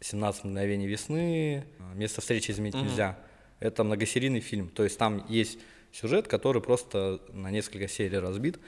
[0.00, 2.84] 17 мгновений весны, место встречи изменить угу.
[2.84, 3.18] нельзя.
[3.60, 5.58] Это многосерийный фильм, то есть там есть
[5.92, 8.60] сюжет, который просто на несколько серий разбит,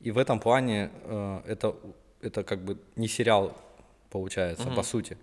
[0.00, 1.76] и в этом плане э, это,
[2.22, 3.56] это как бы не сериал
[4.10, 4.76] получается, угу.
[4.76, 5.16] по сути.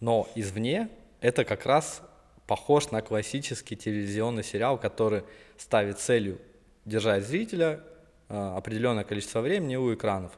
[0.00, 0.88] Но извне
[1.20, 2.02] это как раз
[2.46, 5.22] похож на классический телевизионный сериал, который
[5.56, 6.38] ставит целью
[6.84, 7.80] держать зрителя
[8.28, 10.32] э, определенное количество времени у экранов.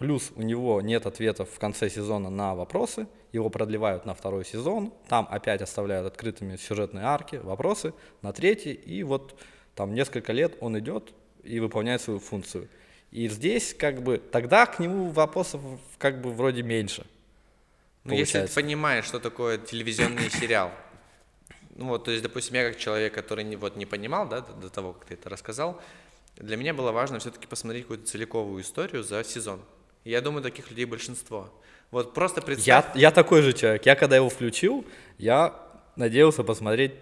[0.00, 4.94] Плюс у него нет ответов в конце сезона на вопросы, его продлевают на второй сезон,
[5.08, 9.38] там опять оставляют открытыми сюжетные арки, вопросы на третий, и вот
[9.74, 12.70] там несколько лет он идет и выполняет свою функцию.
[13.10, 15.60] И здесь как бы тогда к нему вопросов
[15.98, 17.04] как бы вроде меньше.
[18.04, 20.70] Ну, если ты понимаешь, что такое телевизионный сериал,
[21.76, 24.54] ну вот, то есть, допустим, я как человек, который не, вот, не понимал, да, до,
[24.54, 25.78] до того, как ты это рассказал,
[26.36, 29.60] для меня было важно все-таки посмотреть какую-то целиковую историю за сезон.
[30.04, 31.52] Я думаю, таких людей большинство.
[31.90, 32.94] Вот просто представь...
[32.94, 33.84] Я, я такой же человек.
[33.86, 34.84] Я когда его включил,
[35.18, 35.54] я
[35.96, 36.92] надеялся посмотреть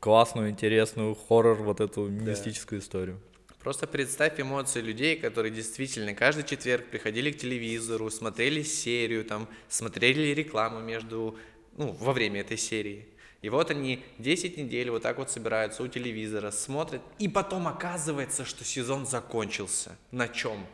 [0.00, 2.30] классную, интересную хоррор, вот эту да.
[2.30, 3.20] мистическую историю.
[3.60, 10.32] Просто представь эмоции людей, которые действительно каждый четверг приходили к телевизору, смотрели серию, там, смотрели
[10.32, 11.36] рекламу между,
[11.76, 13.08] ну, во время этой серии.
[13.42, 18.44] И вот они 10 недель вот так вот собираются у телевизора, смотрят, и потом оказывается,
[18.44, 19.96] что сезон закончился.
[20.10, 20.66] На чем?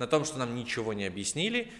[0.00, 1.70] На том, что нам ничего не объяснили,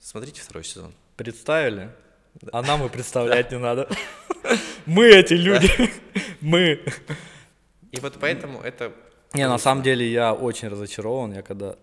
[0.00, 0.94] смотрите второй сезон.
[1.16, 1.90] Представили?
[2.34, 2.50] Да.
[2.52, 3.88] А нам и представлять не надо.
[4.86, 5.68] Мы эти люди.
[6.40, 6.80] Мы.
[7.90, 8.92] И вот поэтому это...
[9.34, 11.32] Не, на самом деле я очень разочарован.
[11.32, 11.76] Я когда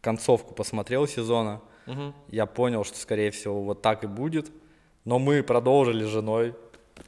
[0.00, 1.60] концовку посмотрел сезона,
[2.28, 4.50] я понял, что, скорее всего, вот так и будет.
[5.04, 6.54] Но мы продолжили с женой.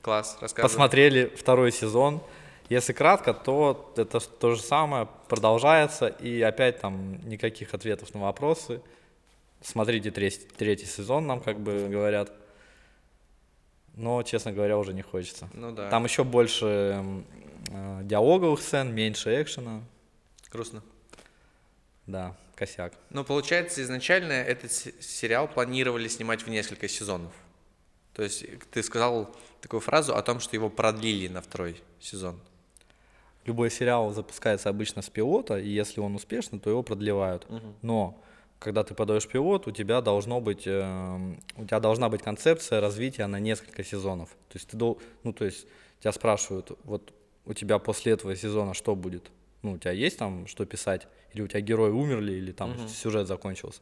[0.01, 0.69] Класс, рассказывай.
[0.69, 2.23] Посмотрели второй сезон.
[2.69, 8.81] Если кратко, то это то же самое продолжается, и опять там никаких ответов на вопросы.
[9.61, 12.33] Смотрите третий, третий сезон, нам как бы говорят.
[13.95, 15.49] Но, честно говоря, уже не хочется.
[15.53, 15.91] Ну да.
[15.91, 17.05] Там еще больше
[17.71, 19.83] э, диалоговых сцен, меньше экшена.
[20.51, 20.83] Грустно.
[22.07, 22.95] Да, косяк.
[23.11, 27.33] Но получается, изначально этот сериал планировали снимать в несколько сезонов.
[28.15, 32.41] То есть ты сказал такую фразу о том, что его продлили на второй сезон.
[33.45, 37.49] Любой сериал запускается обычно с пилота, и если он успешный, то его продлевают.
[37.51, 37.75] Мгм.
[37.83, 38.23] Но
[38.59, 43.27] когда ты подаешь пилот, у тебя должно быть, эм, у тебя должна быть концепция развития
[43.27, 44.29] на несколько сезонов.
[44.49, 45.67] То есть ты дол- ну то есть
[46.01, 47.13] тебя спрашивают, вот
[47.45, 49.31] у тебя после этого сезона что будет?
[49.63, 52.89] Ну у тебя есть там что писать, или у тебя герои умерли, или там Мгм.
[52.89, 53.81] сюжет закончился?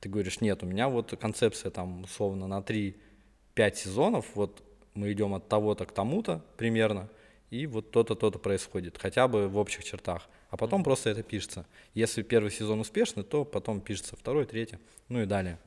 [0.00, 4.62] Ты говоришь, нет, у меня вот концепция там условно на 3-5 сезонов, вот
[4.94, 7.08] мы идем от того-то к тому-то примерно,
[7.50, 10.28] и вот то-то, то-то происходит, хотя бы в общих чертах.
[10.50, 11.66] А потом просто это пишется.
[11.94, 15.58] Если первый сезон успешный, то потом пишется второй, третий, ну и далее.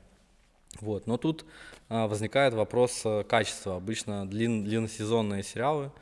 [0.80, 1.06] Вот.
[1.06, 1.44] Но тут
[1.88, 3.76] а, возникает вопрос э, качества.
[3.76, 5.92] Обычно длин, длинносезонные сериалы,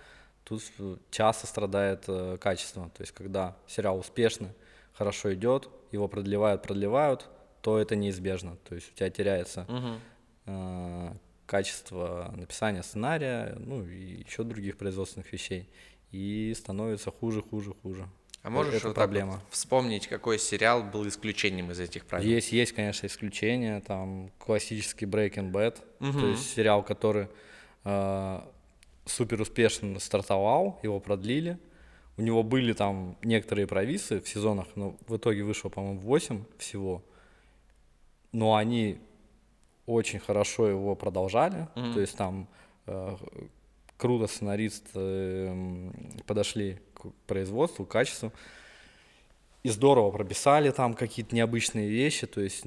[0.44, 2.90] тут э, часто страдает э, качество.
[2.96, 4.50] То есть, когда сериал успешный,
[4.92, 7.28] хорошо идет, его продлевают, продлевают,
[7.62, 8.56] то это неизбежно.
[8.68, 10.00] То есть у тебя теряется Мгм.
[10.46, 11.12] э,
[11.50, 15.68] качество написания сценария, ну и еще других производственных вещей,
[16.12, 18.08] и становится хуже, хуже, хуже.
[18.42, 19.42] А можешь это вот так вот проблема.
[19.50, 22.24] вспомнить, какой сериал был исключением из этих правил?
[22.24, 26.26] Есть, есть, конечно, исключения, там классический Breaking Bad, то Мгм.
[26.26, 27.26] есть сериал, который
[27.84, 28.40] э,
[29.06, 31.58] супер успешно стартовал, его продлили,
[32.16, 37.02] у него были там некоторые провисы в сезонах, но в итоге вышло, по-моему, 8 всего,
[38.30, 39.00] но они
[39.90, 41.92] очень хорошо его продолжали, Мгм.
[41.94, 42.46] то есть там
[42.86, 43.16] э,
[43.96, 45.92] круто сценаристы м,
[46.26, 48.32] подошли к производству, к качеству,
[49.62, 52.64] и здорово прописали там какие-то необычные вещи, то есть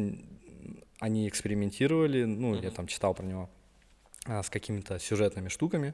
[0.99, 2.71] они экспериментировали, ну, я Мгм.
[2.71, 3.49] там читал про него,
[4.25, 5.93] а, с какими-то сюжетными штуками,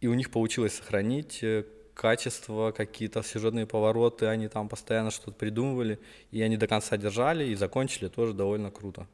[0.00, 5.98] и у них получилось сохранить э, качество, какие-то сюжетные повороты, они там постоянно что-то придумывали,
[6.32, 9.06] и они до конца держали и закончили тоже довольно круто.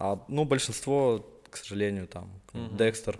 [0.00, 2.76] А, ну, большинство, к сожалению, там, Мгм.
[2.76, 3.18] Декстер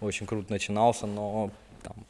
[0.00, 2.04] очень круто начинался, но там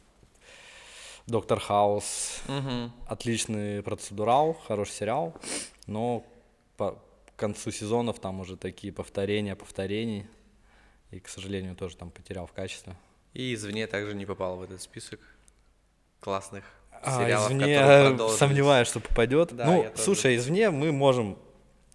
[1.27, 2.91] Доктор Хаус, Мгм.
[3.07, 5.35] отличный процедурал, хороший сериал,
[5.85, 6.25] но
[6.77, 6.97] по
[7.35, 10.25] концу сезонов там уже такие повторения, повторений,
[11.11, 12.95] и, к сожалению, тоже там потерял в качестве.
[13.33, 15.19] И извне также не попал в этот список
[16.21, 16.63] классных
[17.03, 18.39] А, сериалов, извне которые продолжились.
[18.39, 19.55] сомневаюсь, что попадет.
[19.55, 21.37] Да, ну, слушай, извне мы можем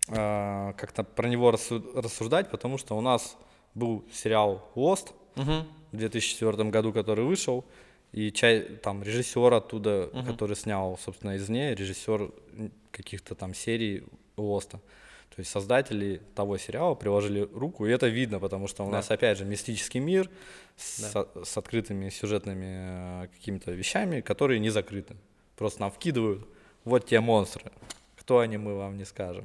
[0.08, 3.36] а, как-то про него рассу- рассуждать, потому что у нас
[3.74, 5.66] был сериал Lost Мгм.
[5.92, 7.64] в 2004 году, который вышел,
[8.12, 10.26] и чай, там режиссер оттуда, Мгм.
[10.26, 12.20] который снял, собственно, извне, режиссер
[12.58, 14.04] м, каких-то там серий
[14.36, 14.78] Лоста.
[15.34, 18.96] То есть создатели того сериала приложили руку, и это видно, потому что у Да.
[18.98, 20.28] нас, опять же, мистический мир
[20.76, 21.26] с, Да.
[21.44, 25.16] с открытыми сюжетными э, какими-то вещами, которые не закрыты.
[25.56, 26.46] Просто нам вкидывают,
[26.84, 27.70] вот те монстры,
[28.16, 29.44] кто они, мы вам не скажем.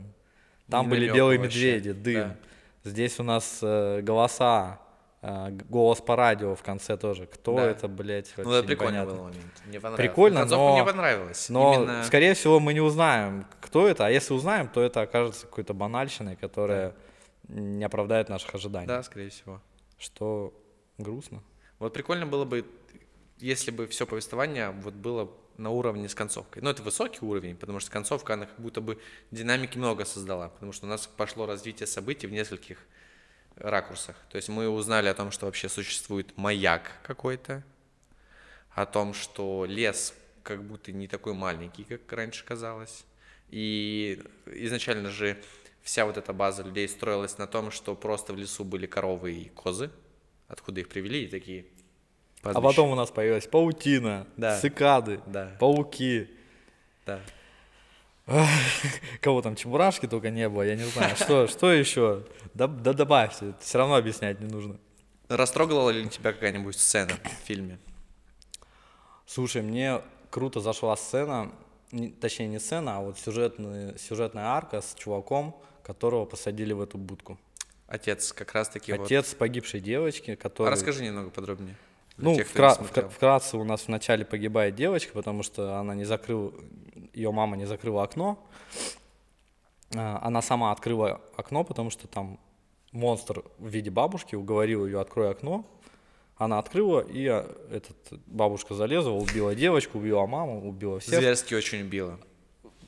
[0.69, 2.29] Там Ни были белые вообще, медведи, дым.
[2.29, 2.35] да.
[2.89, 4.79] Здесь у нас э, голоса,
[5.21, 7.25] э, голос по радио в конце тоже.
[7.25, 7.65] Кто Да.
[7.69, 9.13] это, блядь, вообще Ну, это прикольно непонятно.
[9.15, 9.45] был момент.
[9.65, 9.97] Мне понравилось.
[10.09, 11.49] Прикольно, но- мне понравилась.
[11.49, 12.03] Но, Именно...
[12.03, 16.35] скорее всего, мы не узнаем, кто это, а если узнаем, то это окажется какой-то банальщиной,
[16.35, 16.93] которая
[17.47, 18.87] не оправдает наших ожиданий.
[18.87, 19.61] Да, скорее всего.
[19.97, 20.53] Что
[20.97, 21.41] грустно.
[21.79, 22.65] Вот прикольно было бы,
[23.37, 26.61] если бы все повествование вот было на уровне с концовкой.
[26.61, 28.99] Ну, это высокий уровень, потому что концовка, она как будто бы
[29.31, 32.77] динамики много создала, потому что у нас пошло развитие событий в нескольких
[33.55, 34.15] ракурсах.
[34.29, 37.63] То есть мы узнали о том, что вообще существует маяк какой-то,
[38.71, 43.05] о том, что лес как будто не такой маленький, как раньше казалось.
[43.49, 45.37] И изначально же
[45.81, 49.49] вся вот эта база людей строилась на том, что просто в лесу были коровы и
[49.49, 49.89] козы,
[50.47, 51.65] откуда их привели, и такие
[52.51, 52.75] А пастбища.
[52.75, 54.59] потом у нас появилась паутина, Да.
[54.59, 55.55] цикады, Да.
[55.59, 56.29] пауки.
[57.05, 57.19] Да.
[59.21, 61.15] Кого там, чебурашки только не было, я не знаю.
[61.15, 62.23] Что, что еще?
[62.53, 64.77] Да, да добавьте, все равно объяснять не нужно.
[65.29, 67.79] Растрогала ли тебя какая-нибудь сцена в фильме?
[69.25, 71.51] Слушай, мне круто зашла сцена,
[71.91, 76.97] не- точнее не сцена, а вот сюжетный, сюжетная арка с чуваком, которого посадили в эту
[76.97, 77.37] будку.
[77.87, 79.05] Отец как раз-таки вот...
[79.05, 80.69] Отец погибшей девочки, А который...
[80.69, 81.75] расскажи немного подробнее.
[82.17, 86.51] Ну, тех, вкра- вкра- вкратце у нас вначале погибает девочка, потому что она не закрыла,
[87.13, 88.37] ее мама не закрыла окно.
[89.95, 92.39] А, Она сама открыла окно, потому что там
[92.91, 95.65] монстр в виде бабушки уговорил ее открой окно.
[96.37, 101.19] Она открыла, и а, этот, бабушка залезла, убила девочку, убила маму, убила всех.
[101.19, 102.19] Зверски очень убило.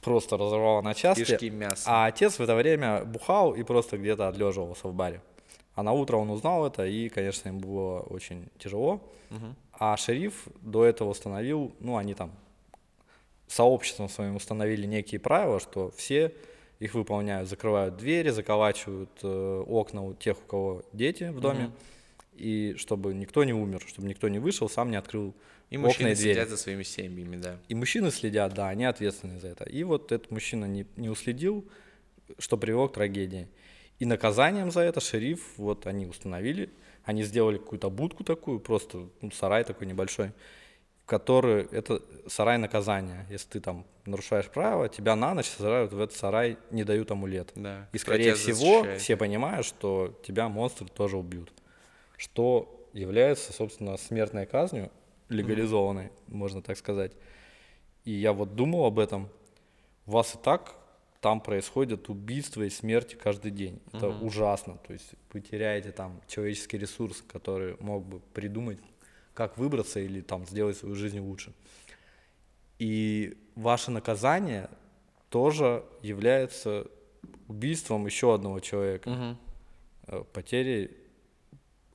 [0.02, 1.26] Просто разорвала на части.
[1.26, 1.84] Кишки, мясо.
[1.86, 5.22] А отец в это время бухал и просто где-то отлеживался в баре.
[5.80, 9.00] А на утро он узнал это, и, конечно, ему было очень тяжело.
[9.30, 9.56] Мгм.
[9.72, 12.32] А шериф до этого установил, ну, они там
[13.48, 16.34] сообществом своим установили некие правила, что все
[16.80, 21.74] их выполняют, закрывают двери, заколачивают э, окна у тех, у кого дети в доме, Мгм.
[22.36, 25.34] и чтобы никто не умер, чтобы никто не вышел, сам не открыл
[25.70, 26.34] И окна мужчины и двери.
[26.34, 27.56] следят за своими семьями, да.
[27.70, 29.64] И мужчины следят, да, они ответственны за это.
[29.64, 31.64] И вот этот мужчина не, не уследил,
[32.38, 33.48] что привело к трагедии.
[34.00, 36.70] И наказанием за это шериф, вот они установили,
[37.04, 40.32] они сделали какую-то будку такую, просто ну, сарай такой небольшой,
[41.04, 43.26] в который, это сарай наказания.
[43.30, 47.52] Если ты там нарушаешь правила, тебя на ночь сажают в этот сарай, не дают амулет.
[47.56, 49.02] Да, И скорее всего защищает.
[49.02, 51.52] все понимают, что тебя монстры тоже убьют.
[52.16, 54.92] Что является, собственно, смертной казнью,
[55.28, 57.12] легализованной, можно так сказать.
[58.06, 59.30] И я вот думал об этом.
[60.06, 60.76] У вас и так
[61.22, 63.82] там происходят убийства и смерти каждый день.
[63.92, 64.78] Это ужасно.
[64.88, 68.80] То есть вы теряете там человеческий ресурс, который мог бы придумать,
[69.34, 71.54] как выбраться или там сделать свою жизнь лучше.
[72.80, 74.70] И ваше наказание
[75.30, 76.88] тоже является
[77.48, 79.38] убийством еще одного человека, Мгм.
[80.08, 80.92] э, потерей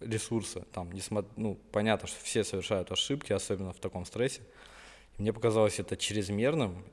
[0.00, 0.66] ресурса.
[0.72, 4.42] Там, несмо- ну, понятно, что все совершают ошибки, особенно в таком стрессе.
[5.16, 6.84] Мне показалось это чрезмерным.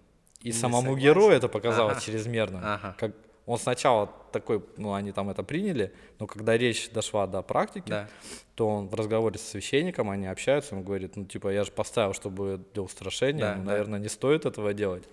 [0.42, 1.04] И Не самому согласен.
[1.04, 2.02] герою это показалось Ага.
[2.02, 2.62] чрезмерным.
[2.64, 2.96] Ага.
[3.00, 3.12] Как
[3.46, 8.08] он сначала такой, ну, они там это приняли, но когда речь дошла до практики, Да.
[8.56, 12.14] то он в разговоре с священником, они общаются, он говорит, ну, типа, я же поставил,
[12.14, 13.72] чтобы для устрашения, Да, ну, да.
[13.72, 15.04] наверное, не стоит этого делать.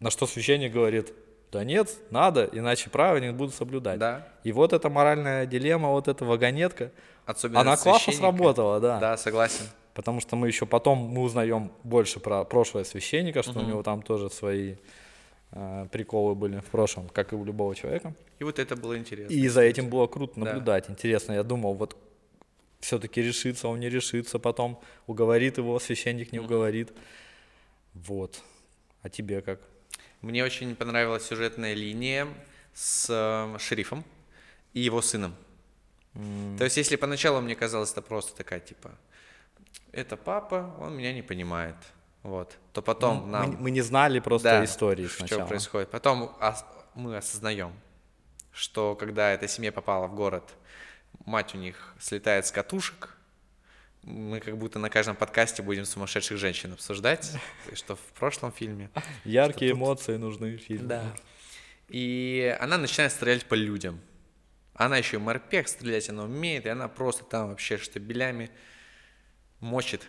[0.00, 1.12] На что священник говорит,
[1.52, 3.98] да нет, надо, иначе правила не будут соблюдать.
[3.98, 4.28] Да.
[4.44, 6.90] И вот эта моральная дилемма, вот эта вагонетка,
[7.24, 8.98] Особенно она классно сработала, да.
[9.00, 9.64] Да, согласен.
[9.96, 14.02] Потому что мы еще потом мы узнаем больше про прошлое священника, что у него там
[14.02, 14.74] тоже свои
[15.52, 18.14] э, приколы были в прошлом, как и у любого человека.
[18.38, 19.32] И вот это было интересно.
[19.32, 20.44] И за этим было круто Да.
[20.44, 20.90] наблюдать.
[20.90, 21.96] Интересно, я думал, вот
[22.80, 26.92] все-таки решится, он не решится, потом уговорит его, священник не уговорит.
[27.94, 28.42] Вот.
[29.00, 29.60] А тебе как?
[30.20, 32.28] Мне очень понравилась сюжетная линия
[32.74, 34.04] с э, шерифом
[34.74, 35.34] и его сыном.
[36.58, 38.90] То есть, если поначалу мне казалось, это просто такая, типа,
[39.96, 41.76] это папа, он меня не понимает.
[42.22, 42.56] Вот.
[42.72, 43.56] То потом Мы, нам...
[43.60, 45.46] мы не знали просто Да, истории что сначала.
[45.46, 45.90] происходит.
[45.90, 47.72] Потом ос- мы осознаем,
[48.52, 50.44] что когда эта семья попала в город,
[51.24, 53.12] мать у них слетает с катушек.
[54.02, 57.32] Мы как будто на каждом подкасте будем сумасшедших женщин обсуждать,
[57.74, 58.90] что в прошлом фильме.
[59.24, 60.86] Яркие тут- эмоции нужны в фильме.
[60.88, 61.04] Да.
[61.88, 64.00] И она начинает стрелять по людям.
[64.74, 68.50] Она еще и морпех стрелять она умеет, и она просто там вообще штабелями
[69.60, 70.02] мочит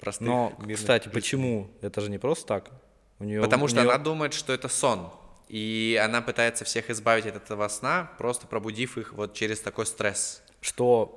[0.00, 1.14] простых Но, кстати, жителей.
[1.14, 1.70] почему?
[1.82, 2.70] Это же не просто так.
[3.18, 5.10] У нее, Потому у что неё- она думает, что это сон.
[5.48, 10.42] И она пытается всех избавить от этого сна, просто пробудив их вот через такой стресс.
[10.60, 11.16] что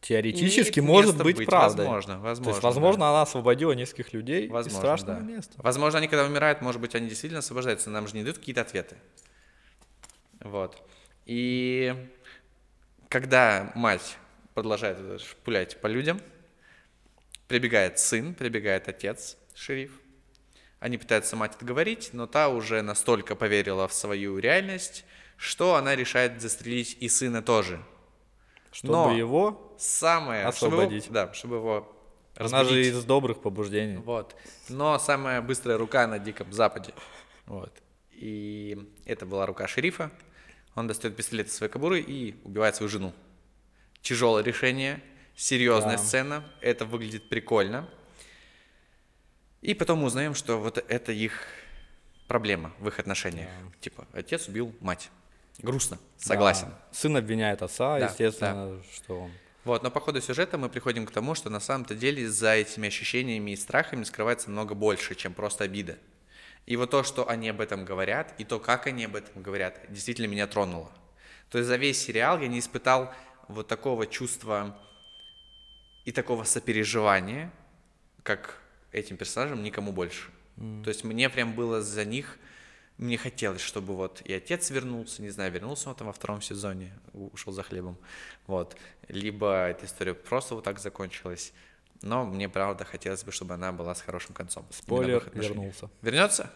[0.00, 1.86] теоретически Имеет может быть, быть, правдой.
[1.86, 5.24] возможно, То есть, возможно, возможно, она освободила нескольких людей Возможно, из страшного да.
[5.24, 5.52] места.
[5.58, 8.96] Возможно, они когда умирают, может быть, они действительно освобождаются, нам же не дают какие-то ответы.
[10.40, 10.76] Вот.
[11.26, 11.94] И
[13.08, 14.16] когда мать
[14.54, 14.98] продолжает
[15.44, 16.20] пулять по людям,
[17.52, 19.92] прибегает сын, прибегает отец, шериф.
[20.80, 25.04] Они пытаются мать отговорить, но та уже настолько поверила в свою реальность,
[25.36, 27.84] что она решает застрелить и сына тоже.
[28.72, 30.50] Чтобы Но его, Самое...
[30.50, 31.10] чтобы его- Освободить.
[31.12, 31.94] да, чтобы его
[32.36, 32.94] она же разбудить.
[32.94, 33.98] из добрых побуждений.
[33.98, 34.34] Вот.
[34.70, 36.94] Но самая быстрая рука на Диком Западе.
[37.44, 37.70] Вот.
[38.12, 40.10] И это была рука шерифа.
[40.74, 43.12] Он достает пистолет из своей кобуры и убивает свою жену.
[44.00, 45.02] Тяжелое решение,
[45.36, 46.02] серьезная Да.
[46.02, 46.44] сцена.
[46.60, 47.88] Это выглядит прикольно.
[49.60, 51.46] И потом мы узнаем, что вот это их
[52.26, 53.48] проблема в их отношениях.
[53.80, 55.10] Типа, отец убил мать.
[55.58, 56.68] Грустно, согласен.
[56.68, 56.78] Да.
[56.92, 59.30] Сын обвиняет отца, Да, естественно, что он...
[59.64, 62.88] Вот, но по ходу сюжета мы приходим к тому, что на самом-то деле за этими
[62.88, 65.98] ощущениями и страхами скрывается много больше, чем просто обида.
[66.66, 69.80] И вот то, что они об этом говорят, и то, как они об этом говорят,
[69.88, 70.90] действительно меня тронуло.
[71.50, 73.12] То есть за весь сериал я не испытал
[73.46, 74.76] вот такого чувства
[76.04, 77.50] и такого сопереживания,
[78.22, 78.58] как
[78.92, 80.30] этим персонажам, никому больше.
[80.56, 82.38] То есть мне прям было за них,
[82.98, 86.92] мне хотелось, чтобы вот и отец вернулся, не знаю, вернулся он там во втором сезоне,
[87.12, 87.96] ушел за хлебом,
[88.46, 88.76] вот,
[89.08, 91.52] либо эта история просто вот так закончилась.
[92.02, 94.66] Но мне, правда, хотелось бы, чтобы она была с хорошим концом.
[94.70, 95.88] Спойлер, вернулся.
[96.02, 96.50] Вернется?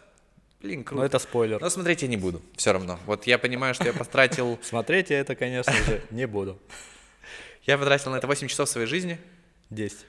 [0.61, 1.01] Блин, круто.
[1.01, 1.61] Но это спойлер.
[1.61, 2.99] Но смотреть я не буду, все равно.
[3.07, 6.59] Вот я понимаю, что я потратил, Смотреть я это, конечно же, не буду.
[7.63, 9.19] я потратил на это 8 часов своей жизни,
[9.71, 10.07] 10.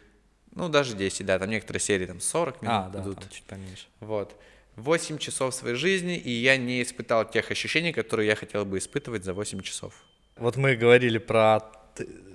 [0.56, 3.20] ну, даже 10, да, там некоторые серии там 40 минут А, да, идут.
[3.20, 3.86] там чуть поменьше.
[4.00, 4.36] Вот.
[4.76, 9.24] 8 часов своей жизни, и я не испытал тех ощущений, которые я хотел бы испытывать
[9.24, 9.94] за 8 часов.
[10.36, 11.62] Вот мы говорили про,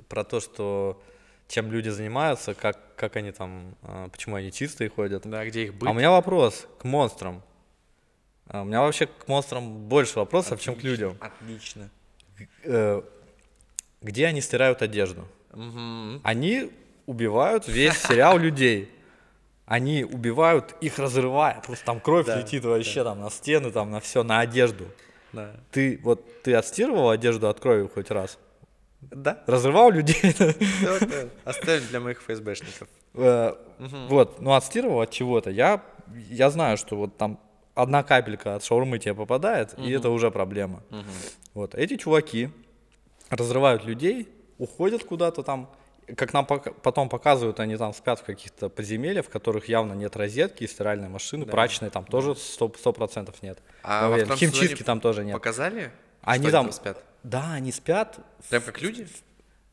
[0.09, 1.01] про то, что
[1.49, 5.23] чем люди занимаются, как, как они там, а, почему они чистые ходят.
[5.25, 5.89] Да, где их быть?
[5.89, 7.43] А у меня вопрос к монстрам.
[8.49, 11.17] А У меня вообще к монстрам больше вопросов, чем к людям.
[11.21, 11.91] Отлично.
[12.65, 13.03] Э,
[14.01, 15.29] где они стирают одежду.
[15.53, 16.21] Мгм.
[16.25, 16.71] Они
[17.13, 18.91] убивают весь сериал людей.
[19.67, 24.01] Они убивают, их разрывая, просто там кровь Да, летит вообще там на стены, там на
[24.01, 24.85] все, на одежду.
[25.33, 25.55] Да.
[25.71, 28.39] Ты вот ты отстирывал одежду от крови хоть раз?
[29.01, 29.43] Да?
[29.47, 30.21] Разрывал людей?
[30.83, 31.29] Да, да.
[31.45, 32.89] Оставим для моих ФСБшников.
[33.15, 33.55] Э,
[34.09, 35.51] Вот, ну отстирывал от чего-то.
[35.51, 35.81] Я,
[36.31, 37.39] я знаю, что вот там
[37.75, 40.83] одна капелька от шаурмы тебе попадает, и это уже проблема.
[41.55, 42.51] Вот, эти чуваки
[43.31, 45.71] разрывают людей, уходят куда-то там,
[46.17, 50.67] как нам потом показывают, они там спят в каких-то подземельях, в которых явно нет розетки,
[50.67, 53.59] стиральной машины, прачечной там тоже сто процентов нет.
[53.83, 54.25] А во уверен.
[54.27, 55.35] втором Химчистки там тоже нет.
[55.35, 55.91] Показали?
[56.23, 57.03] Они там там спят?
[57.23, 58.19] Да, они спят.
[58.41, 59.07] в- Прям как люди?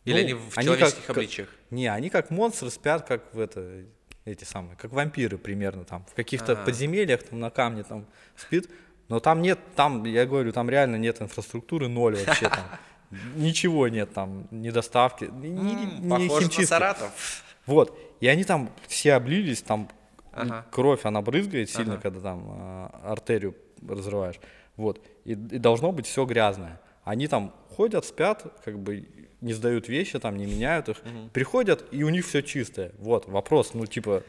[0.06, 1.50] Или ну, они в они человеческих как- обличиях?
[1.72, 3.84] Не, они как монстры спят, как в это,
[4.26, 6.56] эти самые, как вампиры примерно там, в каких-то А.
[6.56, 8.06] подземельях, там на камне там
[8.36, 8.70] спит,
[9.08, 12.64] но там нет, там, я говорю, там реально нет инфраструктуры, ноль вообще там,
[13.36, 16.66] ничего нет там, ни доставки, ни, ни- ни Похож на.
[16.66, 17.44] Саратов.
[17.66, 19.90] Вот, и они там все облились, там
[20.34, 20.66] Ага.
[20.72, 22.02] кровь, она брызгает сильно, Ага.
[22.02, 23.56] когда там а, артерию
[23.88, 24.40] разрываешь,
[24.78, 26.80] вот, и, и должно быть все грязное.
[27.04, 29.08] Они там ходят, спят, как бы
[29.42, 30.98] не сдают вещи, там не меняют их,
[31.34, 32.92] приходят, и у них все чистое.
[33.00, 34.24] Вот, вопрос, ну типа,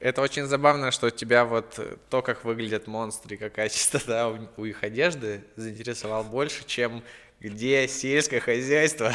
[0.00, 4.64] Это очень забавно, что тебя вот э, то, как выглядят монстры, какая чистота у, у
[4.64, 7.02] их одежды, заинтересовал больше, чем
[7.40, 9.12] где сельское хозяйство.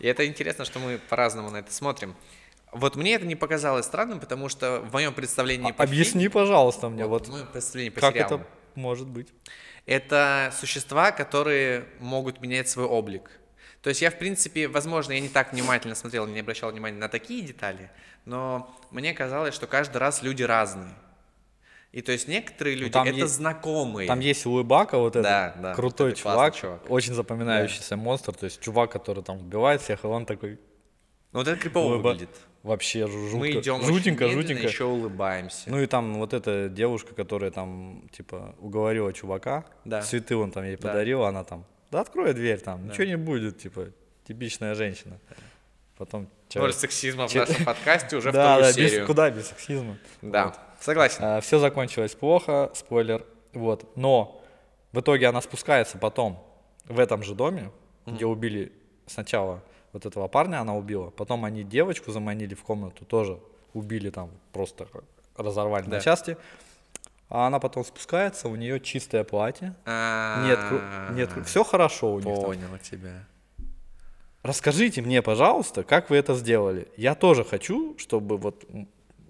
[0.00, 2.16] И это интересно, что мы по-разному на это смотрим.
[2.72, 7.04] Вот мне это не показалось странным, потому что в моем представлении а- объясни, пожалуйста, мне,
[7.04, 9.28] вот вот, представлении по как сериалам, это может быть.
[9.84, 13.30] это существа, которые могут менять свой облик.
[13.82, 17.08] То есть я, в принципе, возможно, я не так внимательно смотрел, не обращал внимания на
[17.08, 17.90] такие детали,
[18.24, 20.94] но мне казалось, что каждый раз люди разные.
[21.92, 24.08] И то есть некоторые люди там это есть- знакомые.
[24.08, 26.80] Там есть Уэбака, вот этот Да, да, крутой это чувак, чувак.
[26.90, 30.58] очень запоминающийся монстр, то есть чувак, который там убивает всех, и он такой
[31.32, 32.30] Но вот это крипово Уэба- выглядит.
[32.62, 34.62] вообще жу- жутко, Мы идем жутенько, жутенько.
[34.66, 35.68] еще улыбаемся.
[35.70, 40.00] Ну и там вот эта девушка, которая там, типа, уговорила чувака, Да.
[40.00, 40.88] цветы он там ей Да.
[40.88, 43.88] подарил, она там, да открой дверь, там, ничего не будет, типа,
[44.26, 45.18] типичная женщина.
[45.98, 46.26] Потом...
[46.48, 49.06] чё- Ноль сексизма в нашем подкасте уже да, вторую да, серию.
[49.06, 49.98] куда без сексизма.
[50.22, 51.40] Да, согласен.
[51.40, 53.96] все закончилось плохо, спойлер, вот.
[53.96, 54.42] Но
[54.92, 56.42] в итоге она спускается потом
[56.86, 57.70] в этом же доме,
[58.06, 58.72] где убили
[59.06, 59.62] сначала
[59.92, 63.38] вот этого парня, она убила, потом они девочку заманили в комнату, тоже
[63.74, 64.86] убили там, просто
[65.36, 65.96] разорвали Да.
[65.96, 66.36] на части.
[67.28, 72.34] А она потом спускается, у нее чистое платье, нет, кру- нет, все хорошо у них.
[72.34, 72.44] там.
[72.44, 73.24] Понял тебя.
[74.42, 76.88] Расскажите мне, пожалуйста, как вы это сделали.
[76.96, 78.64] Я тоже хочу, чтобы вот...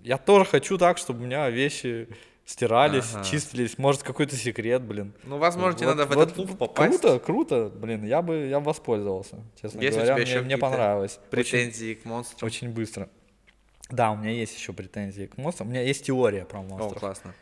[0.02, 2.08] Я тоже хочу так, чтобы у меня вещи
[2.44, 3.24] стирались, Ага.
[3.24, 3.78] чистились.
[3.78, 5.12] Может, какой-то секрет, блин.
[5.22, 7.00] Ну, возможно, тебе Вот- надо в вот этот клуб попасть.
[7.00, 10.14] Круто, круто, блин, я бы, я бы воспользовался, честно Есть у говоря.
[10.16, 11.18] тебя Мне, еще мне понравилось.
[11.18, 12.44] Очень, Претензии к монстру.
[12.46, 13.08] очень быстро.
[13.90, 15.68] Да, у меня есть еще претензии к монстрам.
[15.68, 16.98] У меня есть теория про О, монстров.
[16.98, 17.34] классно.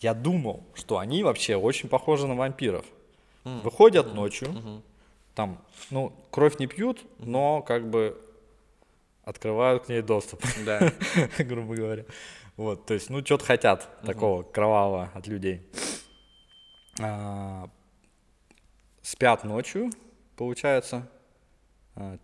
[0.00, 2.84] Я думал, что они вообще очень похожи на вампиров.
[3.44, 4.82] Выходят ночью,
[5.34, 5.58] там,
[5.90, 8.20] ну, кровь не пьют, но как бы
[9.24, 10.92] открывают к ней доступ, Да.
[11.38, 12.04] грубо говоря.
[12.56, 15.66] Вот, то есть, ну, что-то хотят такого кровавого от людей.
[17.00, 17.68] А,
[19.02, 19.90] спят ночью,
[20.36, 21.08] получается.
[21.96, 22.18] А,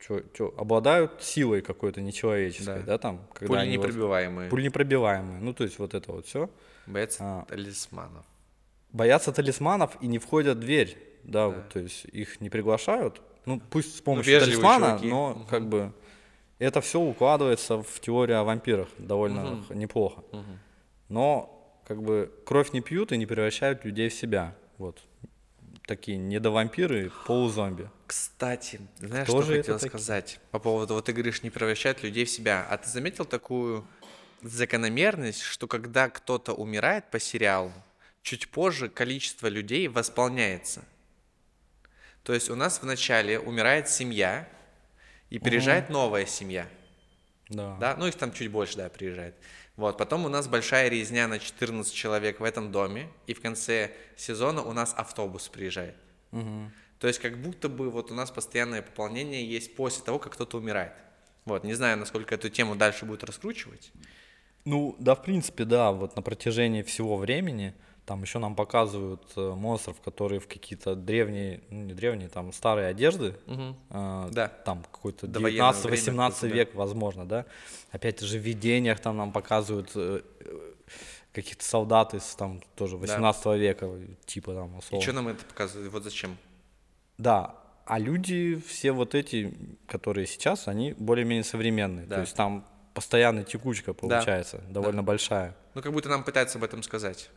[0.00, 2.82] чё- чё, обладают силой какой-то нечеловеческой, Да.
[2.86, 4.50] да, там, когда Пули они вот- непробиваемые.
[4.50, 5.40] пуленепробиваемые.
[5.40, 6.48] Ну, то есть, вот это вот все.
[6.86, 7.44] Боец А.
[7.48, 8.24] талисманов.
[8.92, 10.96] боятся талисманов и не входят в дверь.
[11.24, 13.20] Да, вот, то есть их не приглашают.
[13.44, 15.08] Ну, пусть с помощью вежливые талисмана, чуваки.
[15.08, 15.92] но как бы
[16.64, 20.22] это все укладывается в теорию о вампирах довольно х- неплохо.
[21.08, 21.50] Но
[21.86, 24.54] как бы кровь не пьют и не превращают людей в себя.
[24.78, 24.98] Вот.
[25.86, 27.90] Такие недовампиры, полузомби.
[28.06, 29.98] Кстати, знаешь, Кто что же хотел это такие?
[29.98, 32.66] сказать по поводу, вот ты говоришь, не превращать людей в себя.
[32.70, 33.86] А ты заметил такую
[34.42, 37.72] закономерность, что когда кто-то умирает по сериалу,
[38.22, 40.82] чуть позже количество людей восполняется.
[42.22, 44.48] То есть у нас вначале умирает семья,
[45.34, 46.68] и приезжает новая семья.
[47.48, 47.76] Да.
[47.80, 49.34] Да, ну их там чуть больше, да, приезжает.
[49.76, 53.90] Вот, потом у нас большая резня на 14 человек в этом доме, и в конце
[54.16, 55.96] сезона у нас автобус приезжает.
[56.30, 60.58] То есть как будто бы вот у нас постоянное пополнение есть после того, как кто-то
[60.58, 60.92] умирает.
[61.44, 63.90] Вот, не знаю, насколько эту тему дальше будет раскручивать.
[64.64, 67.74] Ну, да, в принципе, да, вот на протяжении всего времени
[68.06, 72.88] там еще нам показывают э, монстров, которые в какие-то древние, ну не древние, там старые
[72.88, 74.48] одежды, э, Да.
[74.48, 76.48] там какой-то До военного 19-18 времени какой-то, да.
[76.48, 77.46] век, возможно, да.
[77.90, 80.20] Опять же, в видениях там нам показывают э,
[81.32, 83.90] каких-то солдат из там тоже 18 века,
[84.26, 85.02] типа там И условно.
[85.02, 85.90] что нам это показывает?
[85.90, 86.36] Вот зачем?
[87.18, 87.54] Да,
[87.86, 89.54] а люди все вот эти,
[89.86, 92.06] которые сейчас, они более-менее современные.
[92.06, 92.16] Да.
[92.16, 95.56] То есть там постоянная текучка получается, довольно большая.
[95.74, 97.30] Ну, как будто нам пытаются об этом сказать.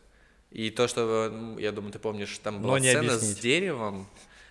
[0.50, 3.40] И то, что, ну, я думаю, ты помнишь, там была Но не сцена с объяснить.
[3.42, 4.06] деревом,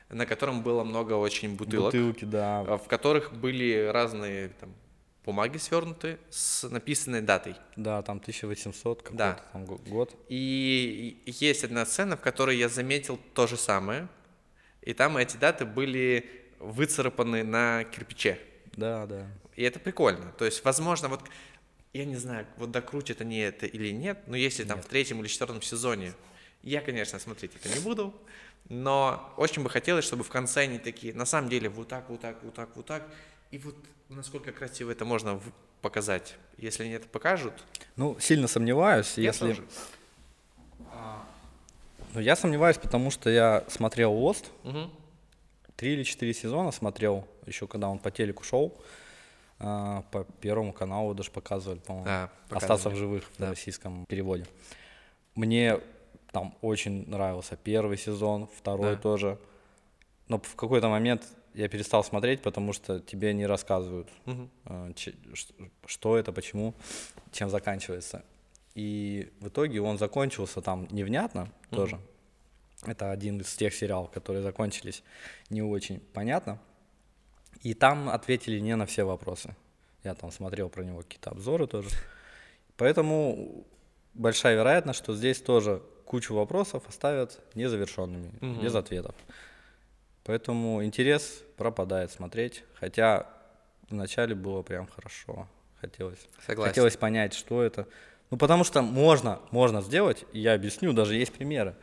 [0.10, 2.62] на котором было много очень бутылок, Бутылки, да.
[2.62, 4.74] а, в которых были разные там,
[5.26, 7.56] бумаги свернуты с написанной датой.
[7.76, 9.40] Да, там 1800 какой-то Да.
[9.52, 10.16] там го- год.
[10.30, 14.08] И есть одна сцена, в которой я заметил то же самое.
[14.84, 16.30] И там эти даты были
[16.60, 18.40] выцарапаны на кирпиче.
[18.76, 19.28] Да, да.
[19.56, 20.32] И это прикольно.
[20.38, 21.22] То есть, возможно, вот
[21.98, 25.28] я не знаю, вот докрутят они это или нет, но если там в третьем или
[25.28, 26.14] четвертом сезоне,
[26.64, 28.14] я, конечно, смотреть это не буду,
[28.70, 32.22] но очень бы хотелось, чтобы в конце они такие, на самом деле, вот так, вот
[32.22, 33.08] так, вот так, вот так,
[33.52, 33.76] и вот
[34.10, 35.40] насколько красиво это можно
[35.82, 36.36] показать.
[36.58, 37.54] Если они это покажут,
[37.96, 39.48] Ну, сильно сомневаюсь, я если...
[39.48, 39.64] тоже.
[42.14, 44.92] Ну, я сомневаюсь, потому что я смотрел Lost, Мгм.
[45.76, 48.74] три или четыре сезона смотрел, еще когда он по телеку шел,
[49.60, 52.06] а, по Первому каналу даже показывали, по-моему.
[52.06, 53.50] Да, Остаться в живых в Да.
[53.50, 54.46] российском переводе.
[55.36, 55.80] Мне
[56.32, 59.02] там очень нравился первый сезон, второй Да.
[59.02, 59.40] тоже.
[60.28, 64.10] Но в какой-то момент я перестал смотреть, потому что тебе не рассказывают,
[64.96, 65.14] ш-
[65.86, 66.74] что это, почему,
[67.32, 68.24] чем заканчивается.
[68.76, 72.00] И в итоге он закончился там невнятно тоже.
[72.86, 75.04] Это один из тех сериалов, которые закончились
[75.50, 76.60] не очень понятно.
[77.64, 79.56] И там ответили не на все вопросы.
[80.04, 81.90] Я там смотрел про него какие-то обзоры тоже.
[82.78, 83.66] Поэтому
[84.14, 88.62] большая вероятность, что здесь тоже кучу вопросов оставят незавершенными, Мгм.
[88.62, 89.16] без ответов.
[90.24, 92.64] Поэтому интерес пропадает смотреть.
[92.76, 93.28] Хотя
[93.90, 95.48] вначале было прям хорошо.
[95.82, 96.70] Хотелось, Согласен.
[96.72, 97.88] хотелось понять, что это.
[98.30, 101.76] Ну, потому что можно, можно сделать, и я объясню, даже есть примеры.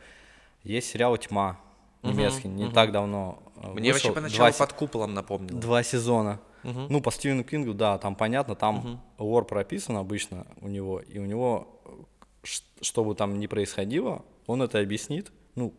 [0.63, 1.59] Есть сериал «Тьма»
[2.03, 3.41] немецкий, не так давно
[3.73, 4.09] Мне вышел.
[4.09, 5.59] вообще поначалу Два под куполом напомнило.
[5.59, 6.39] Два сезона.
[6.63, 6.87] Мгм.
[6.89, 11.25] Ну, по Стивену Кингу, да, там понятно, там лор прописан обычно у него, и у
[11.25, 12.47] него, э,
[12.81, 15.31] что бы там ни происходило, он это объяснит.
[15.55, 15.73] Ну,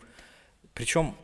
[0.74, 1.14] причем,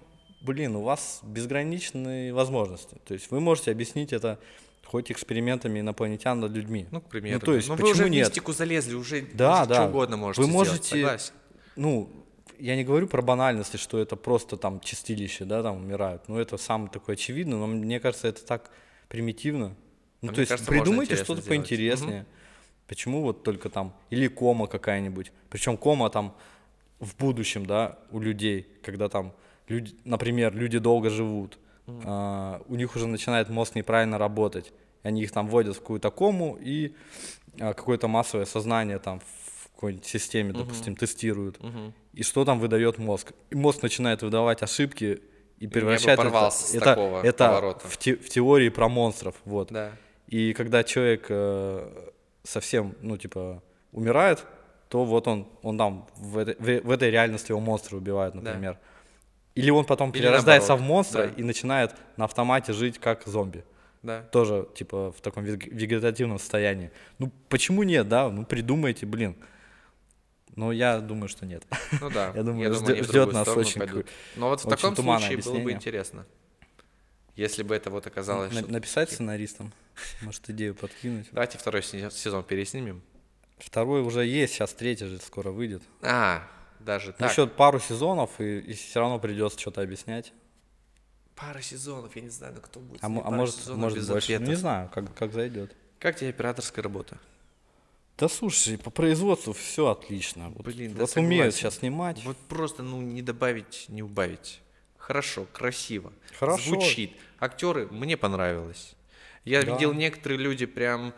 [0.41, 2.97] блин, у вас безграничные возможности.
[3.05, 4.39] То есть вы можете объяснить это
[4.85, 6.87] хоть экспериментами инопланетян над людьми.
[6.91, 7.39] Ну, к примеру.
[7.41, 8.27] Ну, то есть, вы почему уже в нет?
[8.29, 9.75] мистику залезли, уже, Да, да.
[9.77, 11.33] что угодно можете Вы сделать, можете- согласен.
[11.77, 12.11] ну,
[12.63, 16.29] я не говорю про банальности, что это просто там чистилище, да, там умирают.
[16.29, 18.71] Ну, это самое такое очевидно, но мне кажется, это так
[19.09, 19.75] примитивно.
[20.21, 21.49] Ну, А то есть кажется, придумайте что-то сделать.
[21.49, 22.25] поинтереснее.
[22.87, 25.33] Почему вот только там, или кома какая-нибудь.
[25.51, 26.37] Причем кома там
[27.01, 29.33] в будущем, да, у людей, когда там,
[29.67, 31.59] люди, например, люди долго живут,
[32.05, 34.73] а, у них уже начинает мозг неправильно работать.
[35.03, 36.95] И они их там вводят в какую-то кому и
[37.59, 41.61] а, какое-то массовое сознание там в какой-нибудь системе, допустим, тестируют.
[41.61, 41.93] Мгм.
[42.13, 43.33] И что там выдает мозг?
[43.51, 45.23] И мозг начинает выдавать ошибки
[45.59, 47.89] и превращает это, порвался с это, такого это поворота.
[47.89, 49.35] в, те- в теории про монстров.
[49.45, 49.69] Вот.
[49.71, 49.93] Да.
[50.27, 52.11] И когда человек э,
[52.43, 54.45] совсем, ну, типа, умирает,
[54.89, 58.79] то вот он, он там в этой, в, в этой реальности его монстры убивают, например.
[59.55, 61.33] Или он потом Или перерождается наоборот, в монстра да.
[61.37, 63.65] и начинает на автомате жить как зомби.
[64.03, 64.23] Да.
[64.33, 66.91] Тоже, типа, в таком вег- вегетативном состоянии.
[67.19, 68.29] Ну, почему нет, да?
[68.29, 69.37] Ну, придумайте, блин.
[70.55, 71.65] Но я думаю, что нет.
[72.01, 72.33] Ну да.
[72.35, 74.07] Я думаю, они ждет- в ждет нас очень пойдут.
[74.37, 75.73] Но вот в таком случае было бы объяснение.
[75.73, 76.27] интересно.
[77.37, 78.53] Если бы это вот оказалось...
[78.53, 79.73] На- написать сценаристам,
[80.21, 81.29] может, идею подкинуть.
[81.33, 83.03] Давайте второй се- сезон переснимем.
[83.59, 85.83] Второй уже есть, сейчас третий же скоро выйдет.
[86.03, 86.47] А,
[86.81, 87.31] даже Ну, так.
[87.31, 90.33] Еще пару сезонов, и, и все равно придется что-то объяснять.
[91.35, 93.03] Пара сезонов, я не знаю, на кто будет.
[93.03, 94.11] А, а может, может больше.
[94.11, 94.49] Ну, ответов.
[94.49, 95.75] не знаю, как, как зайдет.
[95.99, 97.17] Как тебе операторская работа?
[98.23, 100.51] Да слушай, по производству все отлично.
[100.51, 102.23] Вот, Блин, да вот умеют сейчас снимать.
[102.25, 104.61] Вот просто, ну, не добавить, не убавить.
[104.97, 106.13] Хорошо, красиво.
[106.39, 106.63] Хорошо.
[106.63, 107.17] Звучит.
[107.41, 108.95] Актеры, мне понравилось.
[109.45, 109.73] Я Да.
[109.73, 111.13] видел, некоторые люди прям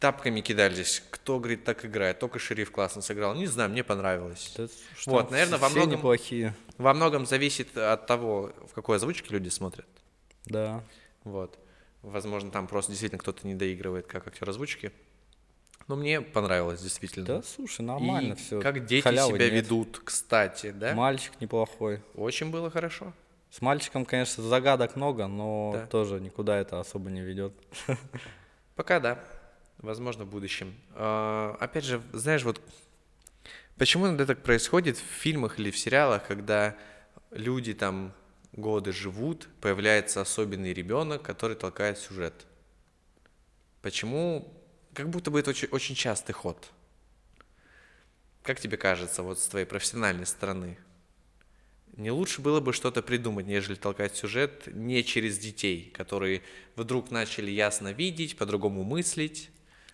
[0.00, 1.02] тапками кидались.
[1.10, 2.18] Кто, говорит, так играет.
[2.18, 3.34] Только шериф классно сыграл.
[3.34, 4.54] Не знаю, мне понравилось.
[4.56, 6.56] Да что, Вот, наверное, во многом- неплохие.
[6.78, 9.86] Во многом зависит от того, в какой озвучке люди смотрят.
[10.46, 10.82] Да.
[11.24, 11.58] Вот.
[12.00, 14.92] Возможно, там просто действительно кто-то не доигрывает как актер озвучки.
[15.88, 17.26] Но мне понравилось, действительно.
[17.26, 18.60] Да, слушай, нормально И все.
[18.60, 20.94] как дети себя ведут, кстати, да?
[20.94, 22.02] Мальчик неплохой.
[22.14, 23.12] Очень было хорошо.
[23.50, 25.86] С мальчиком, конечно, загадок много, но Да.
[25.86, 27.52] тоже никуда это особо не ведет.
[28.74, 29.24] Пока да.
[29.78, 30.74] Возможно, в будущем.
[30.94, 32.60] А, опять же, знаешь, вот
[33.76, 36.76] почему иногда так происходит в фильмах или в сериалах, когда
[37.30, 38.12] люди там
[38.52, 42.46] годы живут, появляется особенный ребенок, который толкает сюжет.
[43.82, 44.52] Почему?
[44.96, 46.70] Как будто бы это очень, очень частый ход.
[48.42, 50.78] Как тебе кажется, вот с твоей профессиональной стороны?
[51.96, 56.42] не лучше было бы что-то придумать, нежели толкать сюжет не через детей, которые
[56.76, 59.50] вдруг начали ясно видеть, по-другому мыслить.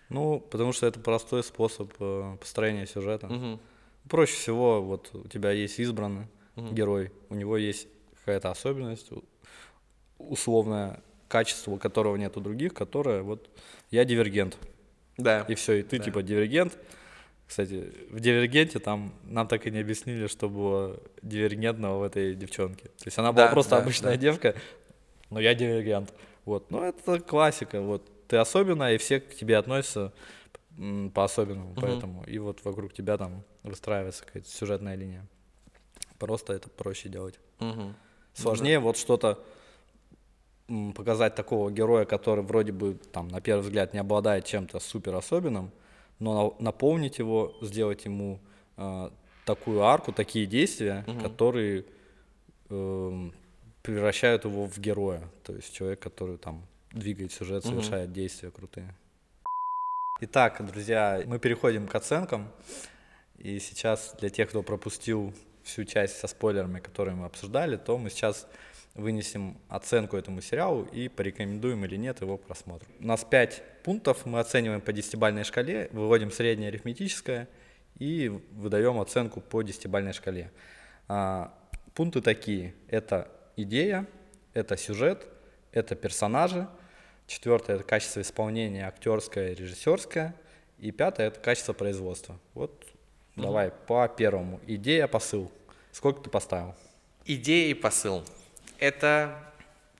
[0.09, 3.27] Ну, потому что это простой способ э, построения сюжета.
[3.27, 3.59] Мгм.
[4.09, 6.27] Проще всего, вот у тебя есть избранный
[6.57, 7.87] герой, у него есть
[8.19, 9.09] какая-то особенность,
[10.17, 13.49] условное качество, которого нет у других, которое вот
[13.91, 14.57] я дивергент.
[15.17, 15.45] Да.
[15.47, 16.03] И все, и ты Да.
[16.03, 16.77] типа дивергент.
[17.47, 22.85] Кстати, в дивергенте там нам так и не объяснили, что было дивергентного в этой девчонке.
[22.85, 24.17] То есть она была Да, просто да, обычная да.
[24.17, 24.55] девка,
[25.29, 26.13] но я дивергент.
[26.45, 27.81] Вот, ну это классика.
[27.81, 30.13] Вот ты особенная, и все к тебе относятся
[31.13, 35.27] по-особенному, поэтому и вот вокруг тебя там выстраивается какая-то сюжетная линия.
[36.17, 37.39] Просто это проще делать.
[37.59, 37.95] Мгм.
[38.33, 39.43] Сложнее вот что-то
[40.95, 45.71] показать такого героя, который вроде бы там на первый взгляд не обладает чем-то супер особенным,
[46.19, 48.39] но на- наполнить его, сделать ему
[48.77, 49.09] э,
[49.45, 51.85] такую арку, такие действия, которые
[52.69, 53.33] эм,
[53.81, 58.95] превращают его в героя, то есть человек, который там двигает сюжет, совершает действия крутые.
[60.21, 62.47] Итак, друзья, мы переходим к оценкам.
[63.37, 68.09] И сейчас для тех, кто пропустил всю часть со спойлерами, которые мы обсуждали, то мы
[68.09, 68.47] сейчас
[68.95, 72.85] вынесем оценку этому сериалу и порекомендуем или нет его просмотр.
[72.99, 77.47] У нас 5 пунктов, мы оцениваем по десятибальной шкале, выводим среднее арифметическое
[77.97, 80.51] и выдаем оценку по десятибальной шкале.
[81.07, 81.53] А,
[81.95, 82.73] пункты такие.
[82.87, 84.07] Это идея,
[84.53, 85.25] это сюжет,
[85.71, 86.67] это персонажи.
[87.25, 90.35] Четвертое– это качество исполнения актерское, режиссерское.
[90.77, 92.37] И пятое– это качество производства.
[92.53, 92.85] Вот
[93.35, 94.59] давай по первому.
[94.67, 95.51] Идея, посыл.
[95.91, 96.75] Сколько ты поставил?
[97.25, 98.23] Идея и посыл.
[98.83, 99.39] Это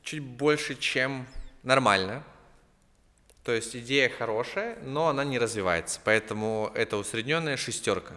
[0.02, 1.26] чуть больше, чем
[1.64, 2.22] нормально.
[3.46, 6.02] То есть идея хорошая, но она не развивается.
[6.04, 8.16] Поэтому это усредненная шестерка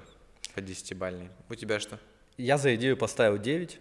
[0.57, 1.29] по десятибальной.
[1.49, 2.01] У тебя что?
[2.37, 3.79] Я за идею поставил 9.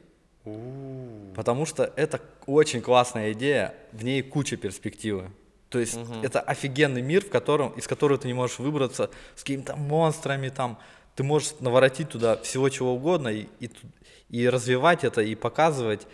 [1.36, 5.32] Потому что это очень классная идея, в ней куча перспективы.
[5.70, 9.76] То есть это офигенный мир, в котором, из которого ты не можешь выбраться с какими-то
[9.76, 10.78] монстрами там.
[11.16, 13.72] Ты можешь наворотить туда всего чего угодно и, и,
[14.30, 16.06] и развивать это, и показывать.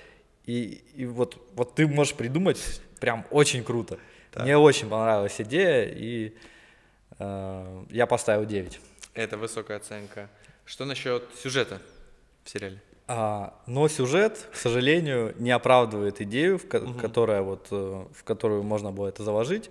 [0.52, 3.98] И, и вот, вот ты можешь придумать прям очень круто.
[4.36, 6.34] Мне очень понравилась идея, и
[7.20, 8.80] э, я поставил 9.
[9.14, 10.30] Это высокая оценка.
[10.66, 11.82] Что насчет сюжета
[12.44, 12.82] в сериале?
[13.08, 18.64] А, но сюжет, к сожалению, не оправдывает идею, в, ко- которая вот, э, в которую
[18.64, 19.70] можно было это заложить.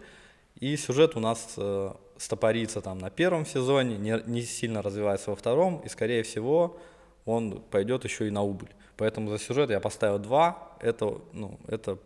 [0.61, 5.37] И сюжет у нас э, стопорится там на первом сезоне, не, не сильно развивается во
[5.37, 6.79] втором, и скорее всего
[7.27, 8.71] он пойдет еще и на убыль.
[8.97, 10.70] Поэтому за сюжет я поставил 2.
[10.81, 11.99] Это, ну, это,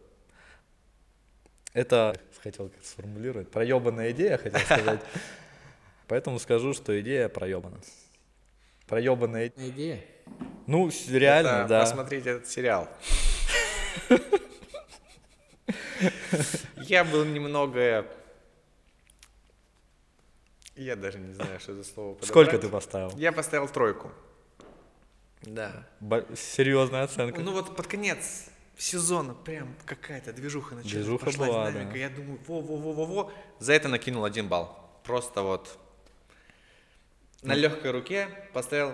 [1.73, 5.01] это, хотел как сформулировать, проебанная идея, хотел сказать.
[6.09, 7.81] Поэтому скажу, что идея проебана.
[8.87, 10.05] Проебанная Идея.
[10.67, 11.81] ну, реально, Это да.
[11.81, 12.89] Посмотрите этот сериал.
[16.77, 18.07] Я был немного...
[20.77, 22.29] Я даже не знаю, что за слово подобрать.
[22.29, 23.17] Сколько ты поставил?
[23.17, 24.11] Я поставил тройку.
[25.43, 25.87] Да.
[26.01, 27.41] Бо- Серьезная оценка.
[27.41, 30.93] Ну вот под конец сезона прям какая-то движуха началась.
[30.93, 31.93] Движуха пошла была, динамика.
[31.93, 31.99] да.
[31.99, 33.33] Я думаю, во-во-во-во-во.
[33.59, 34.79] За это накинул один балл.
[35.05, 35.79] Просто вот
[37.43, 38.93] на легкой руке поставил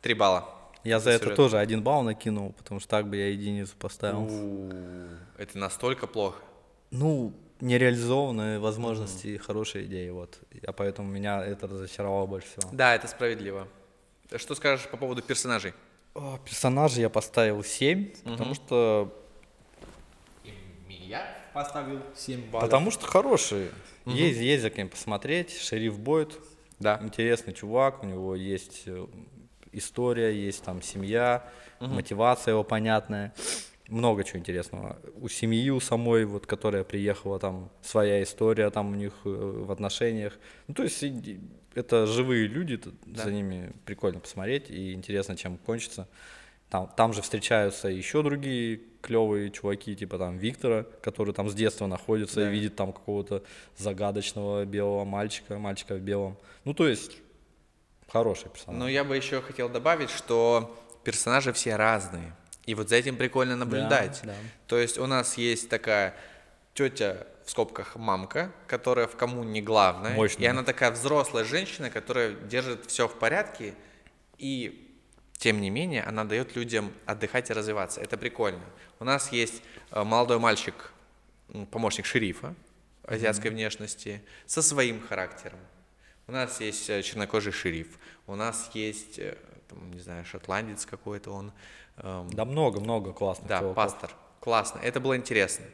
[0.00, 0.48] три балла.
[0.84, 4.26] Я за это тоже один балл накинул, потому что так бы я единицу поставил.
[5.36, 6.42] Это настолько плохо.
[6.90, 10.38] Ну, нереализованные возможности и хорошие идеи, вот.
[10.62, 12.70] Я поэтому меня это разочаровало больше всего.
[12.72, 13.68] Да, это справедливо.
[14.34, 15.74] Что скажешь по поводу персонажей?
[16.14, 19.19] О, персонажей я поставил 7, потому что
[21.10, 22.66] Я поставил 7 баллов.
[22.68, 23.70] потому что хорошие.
[24.06, 25.56] Есть, есть за кем посмотреть.
[25.58, 26.38] Шериф Бойд.
[26.78, 26.98] Да.
[27.02, 29.06] Интересный чувак, у него есть э,
[29.72, 31.46] история, есть там семья,
[31.80, 33.34] мотивация его понятная.
[33.88, 34.98] Много чего интересного.
[35.16, 39.70] У семьи у самой, вот, которая приехала, там своя история там у них э, в
[39.72, 40.38] отношениях.
[40.68, 41.04] Ну, то есть
[41.74, 46.06] это живые люди, т- за ними прикольно посмотреть и интересно, чем кончится.
[46.70, 51.86] Там, там же встречаются еще другие клевые чуваки, типа там Виктора, который там с детства
[51.86, 53.42] находится и видит там какого-то
[53.76, 56.38] загадочного белого мальчика, мальчика в белом.
[56.64, 57.18] Ну, то есть,
[58.08, 58.78] хороший персонаж.
[58.78, 62.34] Но я бы еще хотел добавить, что персонажи все разные.
[62.66, 64.20] И вот за этим прикольно наблюдать.
[64.22, 64.34] да.
[64.68, 66.14] То есть у нас есть такая
[66.74, 70.14] тетя, в скобках мамка, которая в коммуне главная.
[70.14, 70.44] Мощная.
[70.44, 73.74] И она такая взрослая женщина, которая держит все в порядке.
[74.38, 74.89] И
[75.40, 78.00] тем не менее, она дает людям отдыхать и развиваться.
[78.02, 78.60] Это прикольно.
[78.98, 80.92] У нас есть э, молодой мальчик,
[81.70, 82.54] помощник шерифа
[83.04, 85.58] азиатской внешности, со своим характером.
[86.26, 89.34] У нас есть э, чернокожий шериф, у нас есть э,
[89.68, 91.52] там, не знаю, шотландец какой-то он.
[91.96, 93.76] эм, Да много-много классных да, чуваков.
[93.76, 94.10] пастор.
[94.40, 94.78] Классно.
[94.80, 95.64] Это было интересно.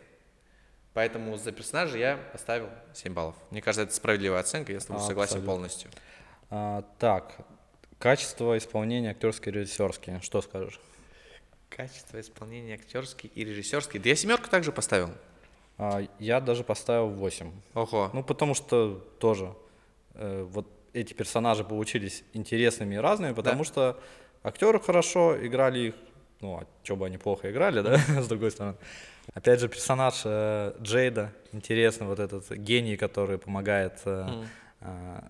[0.94, 3.34] Поэтому за персонажа я поставил 7 баллов.
[3.50, 5.52] Мне кажется, это справедливая оценка, я с тобой согласен Абсолютно.
[5.52, 5.90] полностью.
[6.50, 7.34] А, так,
[7.98, 10.20] качество исполнения актерские и режиссерские.
[10.20, 10.80] Что скажешь?
[11.68, 14.00] Качество исполнения актерский и режиссерский.
[14.00, 15.10] Да я семерку также поставил.
[15.78, 17.50] А, я даже поставил 8.
[17.74, 18.10] Ого.
[18.12, 19.54] Ну, потому что тоже
[20.14, 24.00] э, вот эти персонажи получились интересными и разными, потому что
[24.42, 25.94] актеры хорошо играли их,
[26.40, 28.76] ну, а что бы они плохо играли, да, с другой стороны.
[29.34, 34.44] Опять же, персонаж э, Джейда интересный, вот этот гений, который помогает э,
[34.80, 35.20] э,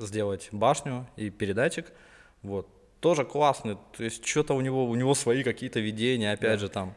[0.00, 1.86] сделать башню и передатчик,
[2.42, 2.66] вот,
[3.00, 6.94] тоже классный, то есть что-то у него, у него свои какие-то видения, опять же, там,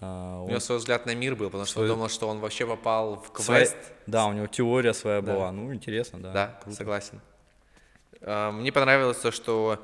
[0.00, 2.28] э, У он него свой взгляд на мир был, потому что он Свой- думал, что
[2.28, 3.76] он вообще попал в своя- квест.
[4.06, 5.32] да, у него теория своя Да.
[5.32, 6.32] была, ну, интересно, да.
[6.32, 7.20] Да, согласен.
[8.22, 9.82] А, Мне понравилось то, что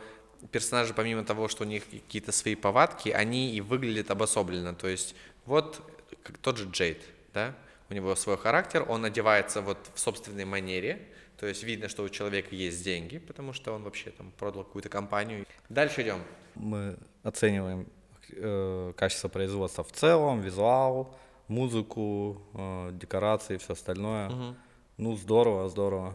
[0.51, 4.75] персонажи, помимо того, что у них какие-то свои повадки, они и выглядят обособленно.
[4.75, 5.15] То есть
[5.47, 5.81] вот
[6.23, 7.03] как тот же Джейд,
[7.35, 7.55] да,
[7.91, 11.07] у него свой характер, он одевается вот в собственной манере,
[11.41, 14.91] то есть видно, что у человека есть деньги, потому что он вообще там продал какую-то
[14.91, 15.47] компанию.
[15.71, 16.23] Дальше идем.
[16.55, 17.87] мы оцениваем
[18.33, 21.17] э, качество производства в целом, визуал,
[21.49, 24.55] музыку, э, декорации все остальное.
[24.99, 26.15] Ну, здорово, здорово.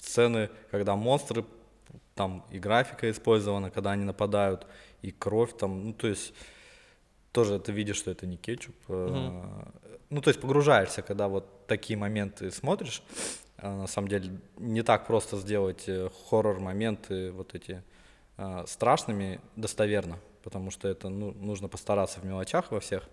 [0.00, 1.44] Сцены, когда монстры,
[2.14, 4.68] там и графика использована, когда они нападают,
[5.02, 6.34] и кровь там, ну, то есть
[7.32, 8.76] тоже ты видишь, что это не кетчуп.
[8.88, 9.42] э,
[10.10, 13.02] Ну, то есть погружаешься, когда вот такие моменты смотришь.
[13.62, 17.82] А На самом деле не так просто сделать э, хоррор-моменты вот эти
[18.36, 23.08] э, страшными достоверно, потому что это ну, нужно постараться в мелочах во всех.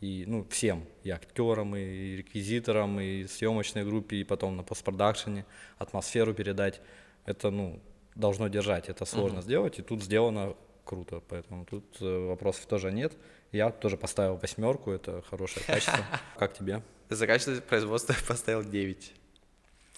[0.00, 5.44] И, ну, всем, и актерам, и реквизиторам, и съемочной группе, и потом на постпродакшене
[5.76, 6.80] атмосферу передать.
[7.26, 7.78] Это, ну,
[8.14, 13.12] должно держать, это сложно сделать, и тут сделано круто, поэтому тут э, вопросов тоже нет.
[13.52, 16.04] Я тоже поставил восьмерку, это хорошее качество.
[16.38, 16.82] Как тебе?
[17.10, 19.14] За качество производства поставил 9.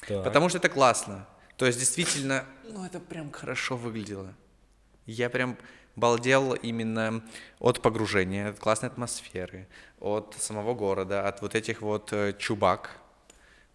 [0.06, 0.24] Так.
[0.24, 1.26] Потому что это классно.
[1.56, 4.34] То есть действительно, ну это прям хорошо выглядело.
[5.06, 5.56] Я прям
[5.94, 7.22] балдел именно
[7.58, 9.66] от погружения, от классной атмосферы,
[10.00, 12.90] от самого города, от вот этих вот э, чубак.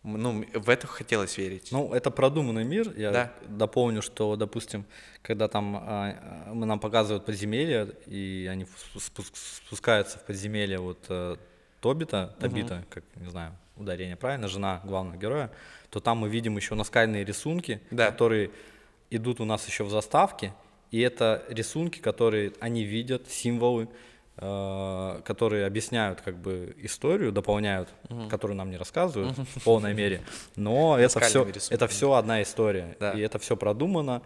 [0.03, 1.69] Ну, в это хотелось верить.
[1.71, 2.91] Ну, это продуманный мир.
[2.97, 3.33] Я Да.
[3.47, 4.85] дополню, что, допустим,
[5.21, 5.81] когда там а,
[6.47, 8.65] а, мы нам показывают подземелье, и они
[8.97, 11.35] спускаются в подземелье вот э,
[11.81, 15.51] Тобита, Табита, как, не знаю, ударение правильно, жена главного героя,
[15.89, 18.11] то там мы видим еще наскальные рисунки, Да.
[18.11, 18.51] которые
[19.09, 20.53] идут у нас еще в заставке,
[20.91, 23.87] и это рисунки, которые они видят, символы,
[24.37, 27.89] э, которые объясняют как бы историю, дополняют,
[28.29, 30.21] которую нам не рассказывают в полной мере,
[30.55, 31.75] но это все, рисунками.
[31.75, 33.11] это все одна история, Да.
[33.11, 34.21] и это все продумано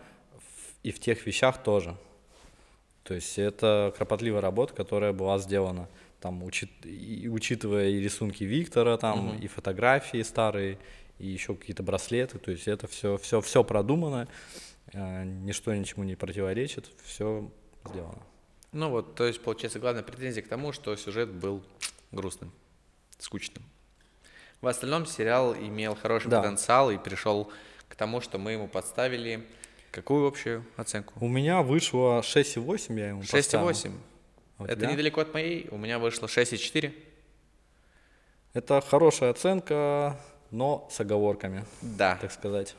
[0.83, 1.95] и в тех вещах тоже.
[3.03, 5.87] То есть это кропотливая работа, которая была сделана,
[6.19, 10.77] там, учит- и учитывая и рисунки Виктора, там, и фотографии старые,
[11.19, 12.39] и еще какие-то браслеты.
[12.39, 14.27] То есть это все, все, все продумано,
[14.93, 17.49] э, ничто ничему не противоречит, все
[17.87, 18.21] сделано.
[18.71, 21.63] Ну вот, то есть, получается, главная претензия к тому, что сюжет был
[22.11, 22.51] грустным,
[23.19, 23.63] скучным.
[24.61, 26.41] В остальном сериал имел хороший Да.
[26.41, 27.51] потенциал и пришел
[27.87, 29.45] к тому, что мы ему подставили
[29.91, 31.13] какую общую оценку?
[31.21, 33.69] У меня вышло 6,8, я ему поставил.
[33.69, 33.91] 6,8.
[34.57, 34.91] А Это тебя?
[34.91, 35.67] недалеко от моей.
[35.71, 36.91] У меня вышло 6,4.
[38.53, 40.17] Это хорошая оценка,
[40.51, 41.65] но с оговорками.
[41.81, 42.17] Да.
[42.21, 42.75] так сказать.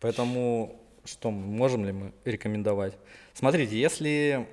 [0.00, 2.94] Поэтому что можем ли мы рекомендовать?
[3.34, 4.46] Смотрите, если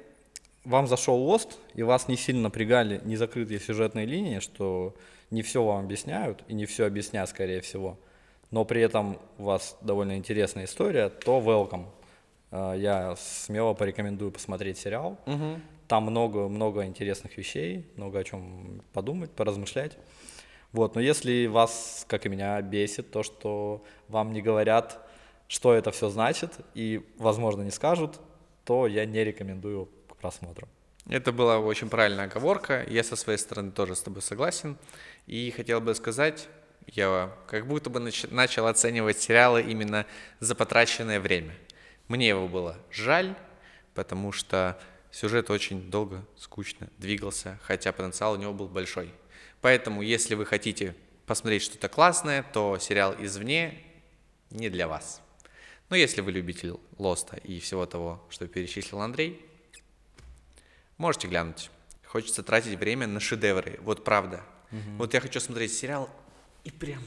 [0.64, 4.96] вам зашел Lost и вас не сильно напрягали незакрытые сюжетные линии, что
[5.32, 7.98] не все вам объясняют и не все объяснят, скорее всего,
[8.52, 11.86] но при этом у вас довольно интересная история, то welcome.
[12.52, 15.18] Э, Я смело порекомендую посмотреть сериал.
[15.88, 19.98] Там много-много интересных вещей, много о чем подумать, поразмышлять.
[20.72, 25.00] Вот, но если вас, как и меня, бесит то, что вам не говорят,
[25.48, 28.20] что это все значит, и, возможно, не скажут,
[28.66, 30.68] то я не рекомендую к просмотру.
[31.08, 32.84] Это была очень правильная оговорка.
[32.90, 34.76] Я со своей стороны тоже с тобой согласен.
[35.28, 36.48] И хотел бы сказать,
[36.88, 40.08] я как будто бы нач- начал оценивать сериалы именно
[40.40, 41.56] за потраченное время.
[42.08, 43.36] Мне его было жаль,
[43.94, 44.80] потому что
[45.16, 49.14] сюжет очень долго, скучно двигался, хотя потенциал у него был большой.
[49.62, 50.96] Поэтому, если вы хотите
[51.26, 53.82] посмотреть что-то классное, то сериал «Извне»
[54.52, 55.22] не для вас.
[55.90, 59.42] Но если вы любитель Лоста и всего того, что перечислил Андрей,
[60.98, 61.70] Можете глянуть.
[62.06, 63.80] Хочется тратить время на шедевры.
[63.82, 64.44] Вот правда.
[64.98, 66.10] Вот я хочу смотреть сериал
[66.64, 67.04] и прям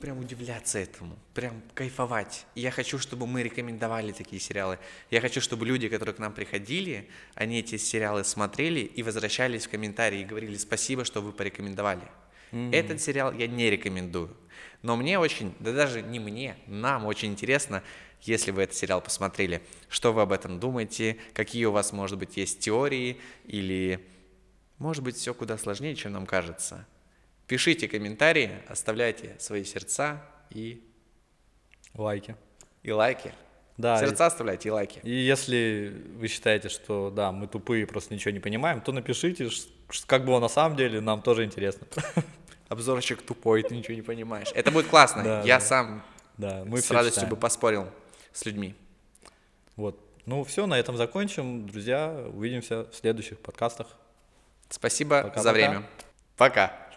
[0.00, 2.46] прям удивляться этому, прям кайфовать.
[2.54, 4.78] И я хочу, чтобы мы рекомендовали такие сериалы.
[5.10, 9.70] Я хочу, чтобы люди, которые к нам приходили, они эти сериалы смотрели и возвращались в
[9.70, 12.02] комментарии и говорили спасибо, что вы порекомендовали.
[12.52, 12.74] Mm-hmm.
[12.74, 14.36] Этот сериал я не рекомендую.
[14.82, 17.82] Но мне очень, да даже не мне, нам очень интересно,
[18.22, 22.36] если вы этот сериал посмотрели, что вы об этом думаете, какие у вас, может быть,
[22.36, 24.06] есть теории, или,
[24.78, 26.86] может быть, все куда сложнее, чем нам кажется.
[27.50, 30.88] Пишите комментарии, оставляйте свои сердца и...
[31.94, 32.36] Лайки.
[32.84, 33.34] И лайки.
[33.76, 33.98] Да.
[33.98, 35.00] Сердца оставляйте и лайки.
[35.02, 39.48] И если вы считаете, что да, мы тупые, просто ничего не понимаем, то напишите,
[40.06, 41.88] как было на самом деле, нам тоже интересно.
[42.68, 44.52] Обзорщик тупой, ты ничего не понимаешь.
[44.54, 45.24] Это будет классно.
[45.24, 45.64] Да, Я да.
[45.64, 46.04] сам
[46.38, 47.30] да, мы с радостью читаем.
[47.30, 47.88] бы поспорил
[48.32, 48.76] с людьми.
[49.74, 49.98] Вот.
[50.24, 51.66] Ну все, на этом закончим.
[51.66, 53.88] Друзья, увидимся в следующих подкастах.
[54.68, 55.42] Спасибо Пока-пока.
[55.42, 55.82] за время.
[56.36, 56.89] Пока.